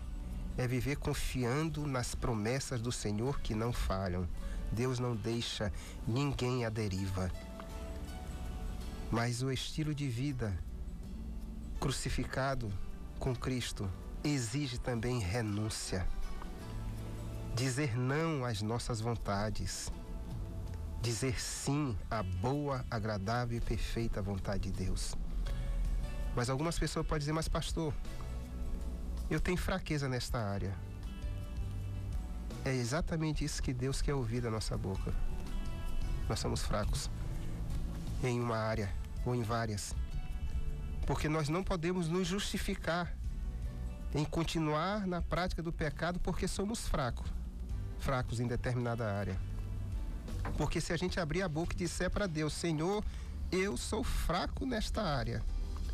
é 0.57 0.65
viver 0.65 0.95
confiando 0.95 1.85
nas 1.85 2.15
promessas 2.15 2.81
do 2.81 2.93
Senhor 2.93 3.41
que 3.41 3.57
não 3.57 3.73
falham. 3.73 4.29
Deus 4.71 5.01
não 5.01 5.17
deixa 5.17 5.73
ninguém 6.07 6.65
à 6.65 6.71
deriva. 6.71 7.33
Mas 9.11 9.43
o 9.43 9.51
estilo 9.51 9.93
de 9.93 10.09
vida 10.09 10.57
crucificado 11.81 12.73
com 13.19 13.35
Cristo 13.35 13.91
exige 14.25 14.79
também 14.79 15.19
renúncia. 15.19 16.07
Dizer 17.55 17.97
não 17.97 18.45
às 18.45 18.63
nossas 18.63 19.01
vontades. 19.01 19.93
Dizer 21.01 21.41
sim 21.41 21.97
à 22.11 22.23
boa, 22.23 22.85
agradável 22.91 23.59
e 23.59 23.61
perfeita 23.61 24.23
vontade 24.23 24.71
de 24.71 24.85
Deus. 24.85 25.17
Mas 26.37 26.49
algumas 26.49 26.79
pessoas 26.79 27.05
podem 27.05 27.21
dizer, 27.21 27.33
mas 27.33 27.49
pastor, 27.49 27.93
eu 29.29 29.41
tenho 29.41 29.59
fraqueza 29.59 30.09
nesta 30.09 30.39
área. 30.39 30.75
É 32.65 32.73
exatamente 32.73 33.45
isso 33.45 33.63
que 33.63 33.75
Deus 33.75 34.01
quer 34.01 34.15
ouvir 34.15 34.41
da 34.41 34.51
nossa 34.51 34.79
boca. 34.79 35.13
Nós 36.29 36.39
somos 36.39 36.63
fracos 36.63 37.11
em 38.23 38.41
uma 38.41 38.57
área 38.57 38.89
ou 39.27 39.35
em 39.35 39.43
várias. 39.43 39.95
Porque 41.05 41.29
nós 41.29 41.49
não 41.49 41.65
podemos 41.65 42.09
nos 42.09 42.29
justificar 42.29 43.13
em 44.15 44.25
continuar 44.25 45.07
na 45.07 45.23
prática 45.23 45.63
do 45.63 45.73
pecado 45.73 46.19
porque 46.21 46.47
somos 46.47 46.87
fracos. 46.87 47.27
Fracos 47.99 48.41
em 48.41 48.47
determinada 48.47 49.13
área. 49.13 49.39
Porque 50.57 50.81
se 50.81 50.93
a 50.93 50.97
gente 50.97 51.21
abrir 51.21 51.43
a 51.43 51.49
boca 51.49 51.73
e 51.75 51.77
disser 51.77 52.11
para 52.11 52.27
Deus, 52.27 52.53
Senhor, 52.53 53.05
eu 53.51 53.77
sou 53.77 54.03
fraco 54.03 54.67
nesta 54.67 55.03
área, 55.03 55.43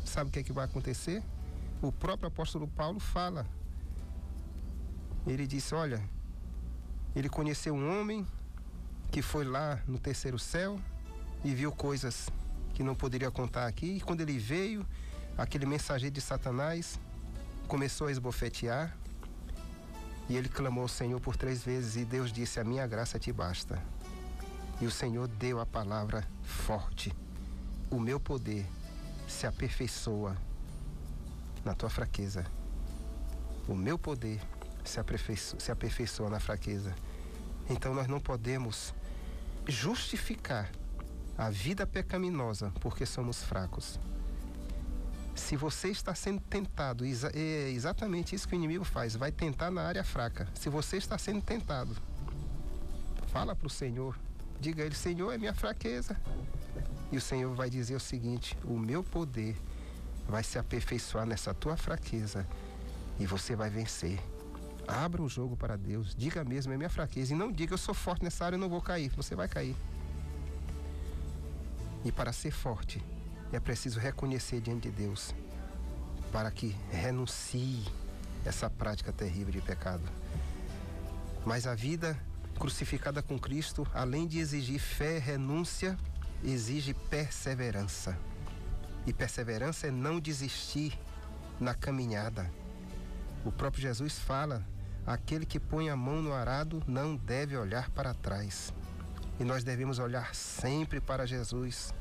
sabe 0.03 0.29
o 0.29 0.33
que, 0.33 0.39
é 0.39 0.43
que 0.43 0.51
vai 0.51 0.65
acontecer? 0.65 1.23
o 1.81 1.91
próprio 1.91 2.27
apóstolo 2.27 2.67
Paulo 2.67 2.99
fala. 2.99 3.45
Ele 5.25 5.47
disse: 5.47 5.73
Olha, 5.73 6.01
ele 7.15 7.29
conheceu 7.29 7.73
um 7.73 7.99
homem 7.99 8.25
que 9.11 9.21
foi 9.21 9.43
lá 9.43 9.81
no 9.87 9.97
terceiro 9.97 10.37
céu 10.37 10.79
e 11.43 11.53
viu 11.53 11.71
coisas 11.71 12.29
que 12.73 12.83
não 12.83 12.95
poderia 12.95 13.31
contar 13.31 13.65
aqui. 13.67 13.97
E 13.97 14.01
quando 14.01 14.21
ele 14.21 14.37
veio, 14.37 14.85
aquele 15.37 15.65
mensageiro 15.65 16.13
de 16.13 16.21
Satanás 16.21 16.99
começou 17.69 18.07
a 18.07 18.11
esbofetear. 18.11 18.97
E 20.27 20.35
ele 20.35 20.49
clamou 20.49 20.81
ao 20.81 20.87
Senhor 20.87 21.19
por 21.21 21.37
três 21.37 21.63
vezes 21.63 21.95
e 21.95 22.03
Deus 22.03 22.33
disse: 22.33 22.59
A 22.59 22.63
minha 22.63 22.85
graça 22.85 23.17
te 23.17 23.31
basta. 23.31 23.81
E 24.81 24.85
o 24.85 24.91
Senhor 24.91 25.27
deu 25.27 25.59
a 25.59 25.65
palavra 25.65 26.27
forte: 26.43 27.15
O 27.89 27.99
meu 27.99 28.19
poder 28.19 28.65
se 29.27 29.45
aperfeiçoa 29.45 30.35
na 31.63 31.73
tua 31.73 31.89
fraqueza. 31.89 32.45
O 33.67 33.75
meu 33.75 33.97
poder 33.99 34.41
se 34.83 34.99
aperfeiçoa, 34.99 35.59
se 35.59 35.71
aperfeiçoa 35.71 36.29
na 36.29 36.39
fraqueza. 36.39 36.95
Então 37.69 37.93
nós 37.93 38.07
não 38.07 38.19
podemos 38.19 38.95
justificar 39.67 40.71
a 41.37 41.51
vida 41.51 41.85
pecaminosa 41.85 42.73
porque 42.79 43.05
somos 43.05 43.43
fracos. 43.43 43.99
Se 45.39 45.55
você 45.55 45.87
está 45.87 46.13
sendo 46.13 46.41
tentado, 46.41 47.03
é 47.05 47.71
exatamente 47.71 48.35
isso 48.35 48.47
que 48.47 48.53
o 48.53 48.57
inimigo 48.57 48.83
faz, 48.83 49.15
vai 49.15 49.31
tentar 49.31 49.71
na 49.71 49.81
área 49.81 50.03
fraca. 50.03 50.47
Se 50.53 50.69
você 50.69 50.97
está 50.97 51.17
sendo 51.17 51.41
tentado, 51.41 51.95
fala 53.29 53.55
para 53.55 53.65
o 53.65 53.69
Senhor, 53.69 54.15
diga 54.59 54.83
a 54.83 54.85
Ele: 54.85 54.93
Senhor, 54.93 55.31
é 55.31 55.37
minha 55.37 55.53
fraqueza. 55.53 56.15
E 57.11 57.17
o 57.17 57.21
Senhor 57.21 57.55
vai 57.55 57.67
dizer 57.67 57.95
o 57.95 57.99
seguinte: 57.99 58.55
O 58.63 58.77
meu 58.77 59.01
poder 59.01 59.55
vai 60.27 60.43
se 60.43 60.59
aperfeiçoar 60.59 61.25
nessa 61.25 61.51
tua 61.51 61.75
fraqueza 61.75 62.45
e 63.17 63.25
você 63.25 63.55
vai 63.55 63.71
vencer. 63.71 64.19
Abra 64.87 65.23
o 65.23 65.29
jogo 65.29 65.55
para 65.57 65.75
Deus, 65.75 66.13
diga 66.13 66.43
mesmo, 66.43 66.73
é 66.73 66.77
minha 66.77 66.89
fraqueza. 66.89 67.33
E 67.33 67.35
não 67.35 67.51
diga, 67.51 67.73
eu 67.73 67.77
sou 67.77 67.95
forte 67.95 68.23
nessa 68.23 68.45
área, 68.45 68.55
eu 68.55 68.59
não 68.59 68.69
vou 68.69 68.81
cair. 68.81 69.09
Você 69.15 69.35
vai 69.35 69.47
cair. 69.47 69.75
E 72.05 72.11
para 72.11 72.31
ser 72.31 72.51
forte, 72.51 73.03
é 73.51 73.59
preciso 73.59 73.99
reconhecer 73.99 74.61
diante 74.61 74.89
de 74.89 74.95
Deus, 74.95 75.33
para 76.31 76.51
que 76.51 76.75
renuncie 76.91 77.83
essa 78.45 78.69
prática 78.69 79.11
terrível 79.11 79.51
de 79.51 79.61
pecado. 79.61 80.03
Mas 81.45 81.65
a 81.65 81.73
vida 81.73 82.17
crucificada 82.57 83.21
com 83.21 83.39
Cristo, 83.39 83.87
além 83.93 84.27
de 84.27 84.39
exigir 84.39 84.79
fé, 84.79 85.17
renúncia, 85.17 85.97
exige 86.43 86.93
perseverança. 86.93 88.17
E 89.07 89.13
perseverança 89.13 89.87
é 89.87 89.91
não 89.91 90.19
desistir 90.19 90.99
na 91.59 91.73
caminhada. 91.73 92.51
O 93.45 93.51
próprio 93.51 93.81
Jesus 93.81 94.19
fala: 94.19 94.65
aquele 95.07 95.45
que 95.45 95.59
põe 95.59 95.89
a 95.89 95.95
mão 95.95 96.21
no 96.21 96.33
arado 96.33 96.83
não 96.85 97.15
deve 97.15 97.55
olhar 97.57 97.89
para 97.89 98.13
trás. 98.13 98.73
E 99.39 99.43
nós 99.43 99.63
devemos 99.63 99.99
olhar 99.99 100.35
sempre 100.35 100.99
para 100.99 101.25
Jesus, 101.25 101.93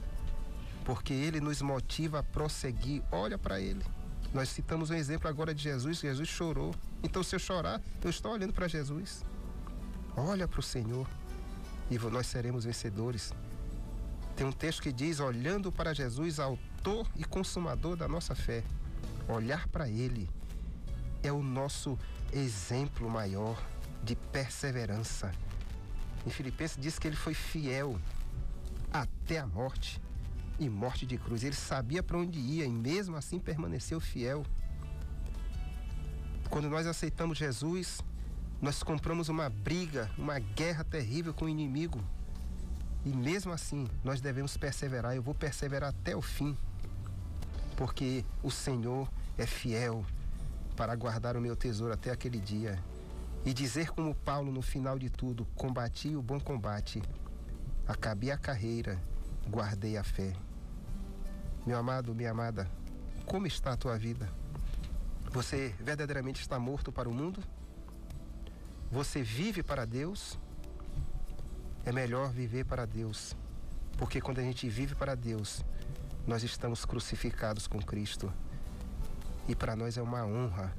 porque 0.88 1.12
ele 1.12 1.38
nos 1.38 1.60
motiva 1.60 2.20
a 2.20 2.22
prosseguir. 2.22 3.02
Olha 3.12 3.36
para 3.36 3.60
ele. 3.60 3.84
Nós 4.32 4.48
citamos 4.48 4.88
um 4.88 4.94
exemplo 4.94 5.28
agora 5.28 5.54
de 5.54 5.62
Jesus, 5.62 5.98
Jesus 5.98 6.26
chorou. 6.26 6.74
Então, 7.02 7.22
se 7.22 7.36
eu 7.36 7.38
chorar, 7.38 7.78
eu 8.02 8.08
estou 8.08 8.32
olhando 8.32 8.54
para 8.54 8.66
Jesus. 8.66 9.22
Olha 10.16 10.48
para 10.48 10.60
o 10.60 10.62
Senhor 10.62 11.06
e 11.90 11.98
nós 11.98 12.26
seremos 12.26 12.64
vencedores. 12.64 13.34
Tem 14.34 14.46
um 14.46 14.52
texto 14.52 14.80
que 14.80 14.90
diz: 14.90 15.20
olhando 15.20 15.70
para 15.70 15.92
Jesus, 15.92 16.40
autor 16.40 17.06
e 17.14 17.22
consumador 17.22 17.94
da 17.94 18.08
nossa 18.08 18.34
fé. 18.34 18.64
Olhar 19.28 19.68
para 19.68 19.90
Ele 19.90 20.26
é 21.22 21.30
o 21.30 21.42
nosso 21.42 21.98
exemplo 22.32 23.10
maior 23.10 23.62
de 24.02 24.16
perseverança. 24.16 25.32
Em 26.26 26.30
Filipenses 26.30 26.78
diz 26.80 26.98
que 26.98 27.06
ele 27.06 27.16
foi 27.16 27.34
fiel 27.34 28.00
até 28.90 29.38
a 29.38 29.46
morte 29.46 30.00
e 30.58 30.68
morte 30.68 31.06
de 31.06 31.16
cruz. 31.16 31.44
Ele 31.44 31.54
sabia 31.54 32.02
para 32.02 32.18
onde 32.18 32.38
ia 32.38 32.64
e 32.64 32.70
mesmo 32.70 33.16
assim 33.16 33.38
permaneceu 33.38 34.00
fiel. 34.00 34.44
Quando 36.50 36.68
nós 36.68 36.86
aceitamos 36.86 37.38
Jesus, 37.38 38.00
nós 38.60 38.82
compramos 38.82 39.28
uma 39.28 39.48
briga, 39.48 40.10
uma 40.18 40.38
guerra 40.38 40.82
terrível 40.82 41.32
com 41.32 41.44
o 41.44 41.48
inimigo. 41.48 42.02
E 43.04 43.10
mesmo 43.10 43.52
assim, 43.52 43.86
nós 44.02 44.20
devemos 44.20 44.56
perseverar. 44.56 45.14
Eu 45.14 45.22
vou 45.22 45.34
perseverar 45.34 45.90
até 45.90 46.16
o 46.16 46.22
fim. 46.22 46.56
Porque 47.76 48.24
o 48.42 48.50
Senhor 48.50 49.08
é 49.36 49.46
fiel 49.46 50.04
para 50.76 50.94
guardar 50.96 51.36
o 51.36 51.40
meu 51.40 51.54
tesouro 51.54 51.92
até 51.92 52.10
aquele 52.10 52.40
dia. 52.40 52.82
E 53.44 53.54
dizer 53.54 53.90
como 53.90 54.14
Paulo 54.14 54.50
no 54.50 54.62
final 54.62 54.98
de 54.98 55.08
tudo: 55.08 55.46
combati 55.54 56.16
o 56.16 56.22
bom 56.22 56.40
combate, 56.40 57.00
acabei 57.86 58.30
a 58.30 58.38
carreira, 58.38 59.00
guardei 59.48 59.96
a 59.96 60.02
fé. 60.02 60.34
Meu 61.66 61.76
amado, 61.76 62.14
minha 62.14 62.30
amada, 62.30 62.68
como 63.26 63.46
está 63.46 63.72
a 63.72 63.76
tua 63.76 63.98
vida? 63.98 64.28
Você 65.30 65.74
verdadeiramente 65.80 66.40
está 66.40 66.58
morto 66.58 66.90
para 66.90 67.08
o 67.08 67.12
mundo? 67.12 67.42
Você 68.90 69.22
vive 69.22 69.62
para 69.62 69.84
Deus? 69.84 70.38
É 71.84 71.92
melhor 71.92 72.30
viver 72.30 72.64
para 72.64 72.86
Deus, 72.86 73.36
porque 73.98 74.20
quando 74.20 74.38
a 74.38 74.42
gente 74.42 74.68
vive 74.68 74.94
para 74.94 75.14
Deus, 75.14 75.64
nós 76.26 76.42
estamos 76.42 76.84
crucificados 76.84 77.66
com 77.66 77.78
Cristo. 77.82 78.32
E 79.46 79.54
para 79.54 79.76
nós 79.76 79.96
é 79.96 80.02
uma 80.02 80.24
honra 80.24 80.74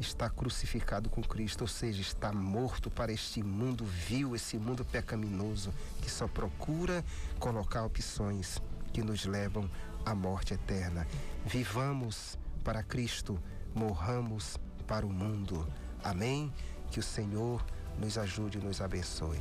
estar 0.00 0.30
crucificado 0.30 1.08
com 1.08 1.22
Cristo, 1.22 1.62
ou 1.62 1.68
seja, 1.68 2.00
estar 2.00 2.32
morto 2.32 2.90
para 2.90 3.12
este 3.12 3.42
mundo 3.42 3.84
vil, 3.84 4.34
esse 4.34 4.58
mundo 4.58 4.84
pecaminoso 4.84 5.72
que 6.02 6.10
só 6.10 6.26
procura 6.26 7.04
colocar 7.38 7.84
opções 7.84 8.60
que 8.92 9.02
nos 9.02 9.24
levam 9.24 9.68
à 10.04 10.14
morte 10.14 10.54
eterna. 10.54 11.06
Vivamos 11.44 12.38
para 12.62 12.82
Cristo, 12.82 13.38
morramos 13.74 14.58
para 14.86 15.06
o 15.06 15.12
mundo. 15.12 15.66
Amém? 16.02 16.52
Que 16.90 17.00
o 17.00 17.02
Senhor 17.02 17.64
nos 17.98 18.18
ajude 18.18 18.58
e 18.58 18.60
nos 18.60 18.80
abençoe. 18.80 19.40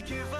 Sei 0.00 0.02
que 0.02 0.39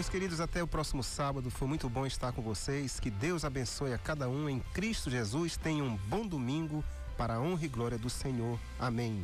Meus 0.00 0.08
queridos, 0.08 0.40
até 0.40 0.62
o 0.62 0.66
próximo 0.66 1.02
sábado. 1.02 1.50
Foi 1.50 1.68
muito 1.68 1.86
bom 1.86 2.06
estar 2.06 2.32
com 2.32 2.40
vocês. 2.40 2.98
Que 2.98 3.10
Deus 3.10 3.44
abençoe 3.44 3.92
a 3.92 3.98
cada 3.98 4.30
um 4.30 4.48
em 4.48 4.58
Cristo 4.72 5.10
Jesus. 5.10 5.58
Tenham 5.58 5.88
um 5.88 5.96
bom 6.08 6.26
domingo 6.26 6.82
para 7.18 7.34
a 7.34 7.38
honra 7.38 7.66
e 7.66 7.68
glória 7.68 7.98
do 7.98 8.08
Senhor. 8.08 8.58
Amém. 8.78 9.22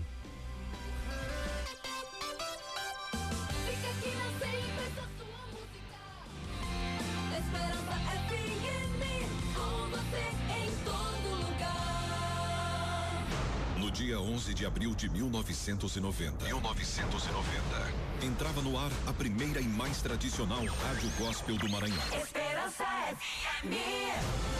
De 14.67 14.69
abril 14.69 14.95
de 14.95 15.09
1990. 15.09 16.45
1990. 16.45 17.93
Entrava 18.23 18.61
no 18.63 18.77
ar 18.77 18.91
a 19.07 19.13
primeira 19.13 19.61
e 19.61 19.69
mais 19.69 20.03
tradicional 20.03 20.59
rádio 20.59 21.09
gospel 21.19 21.57
do 21.57 21.69
Maranhão. 21.69 22.03
Esperança 22.13 22.85
FM. 23.17 23.71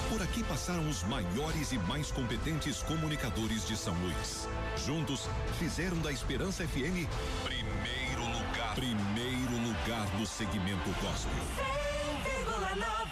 Por 0.09 0.23
aqui 0.23 0.45
passaram 0.45 0.89
os 0.89 1.03
maiores 1.05 1.73
e 1.73 1.79
mais 1.79 2.13
competentes 2.13 2.83
comunicadores 2.83 3.67
de 3.67 3.77
São 3.77 3.95
Luís. 3.95 4.49
Juntos, 4.87 5.29
fizeram 5.59 5.99
da 5.99 6.13
Esperança 6.13 6.67
FM 6.67 7.09
primeiro 7.45 8.23
lugar. 8.33 8.75
Primeiro 8.75 9.57
lugar 9.63 10.07
no 10.19 10.27
segmento 10.27 10.91
gospel. 11.01 11.33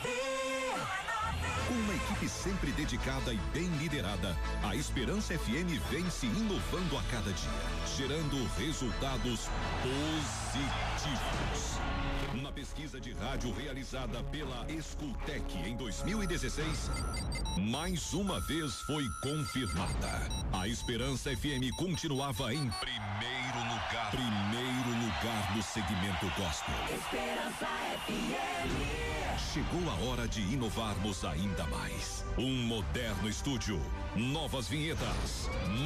100,9. 0.05 0.14
Com 1.75 1.81
uma 1.81 1.95
equipe 1.95 2.29
sempre 2.29 2.71
dedicada 2.71 3.35
e 3.35 3.37
bem 3.53 3.67
liderada, 3.79 4.39
a 4.63 4.77
Esperança 4.77 5.37
FM 5.37 5.75
vem 5.91 6.09
se 6.09 6.27
inovando 6.27 6.97
a 6.97 7.03
cada 7.11 7.33
dia, 7.33 7.51
gerando 7.97 8.37
resultados 8.57 9.49
positivos. 9.83 11.75
Na 12.41 12.53
pesquisa 12.53 13.01
de 13.01 13.13
rádio 13.15 13.53
realizada 13.53 14.23
pela 14.25 14.65
Escultec 14.71 15.43
em 15.67 15.77
2016, 15.77 16.93
mais 17.59 18.13
uma 18.13 18.41
vez 18.43 18.81
foi 18.83 19.05
confirmada. 19.21 20.29
A 20.53 20.69
Esperança 20.69 21.37
FM 21.37 21.75
continuava 21.77 22.55
em 22.55 22.71
primeiro 22.71 23.59
lugar. 23.59 24.13
Primeiro 24.13 24.84
lugar 25.15 25.57
no 25.57 25.63
segmento 25.63 26.27
gospel. 26.37 26.75
Esperança 26.93 27.67
FM. 28.07 29.39
Chegou 29.53 29.91
a 29.91 30.11
hora 30.11 30.27
de 30.27 30.41
inovarmos 30.41 31.25
ainda 31.25 31.65
mais. 31.67 32.25
Um 32.37 32.53
moderno 32.67 33.29
estúdio, 33.29 33.81
novas 34.17 34.69
vinhetas, 34.69 35.49
mais 35.69 35.83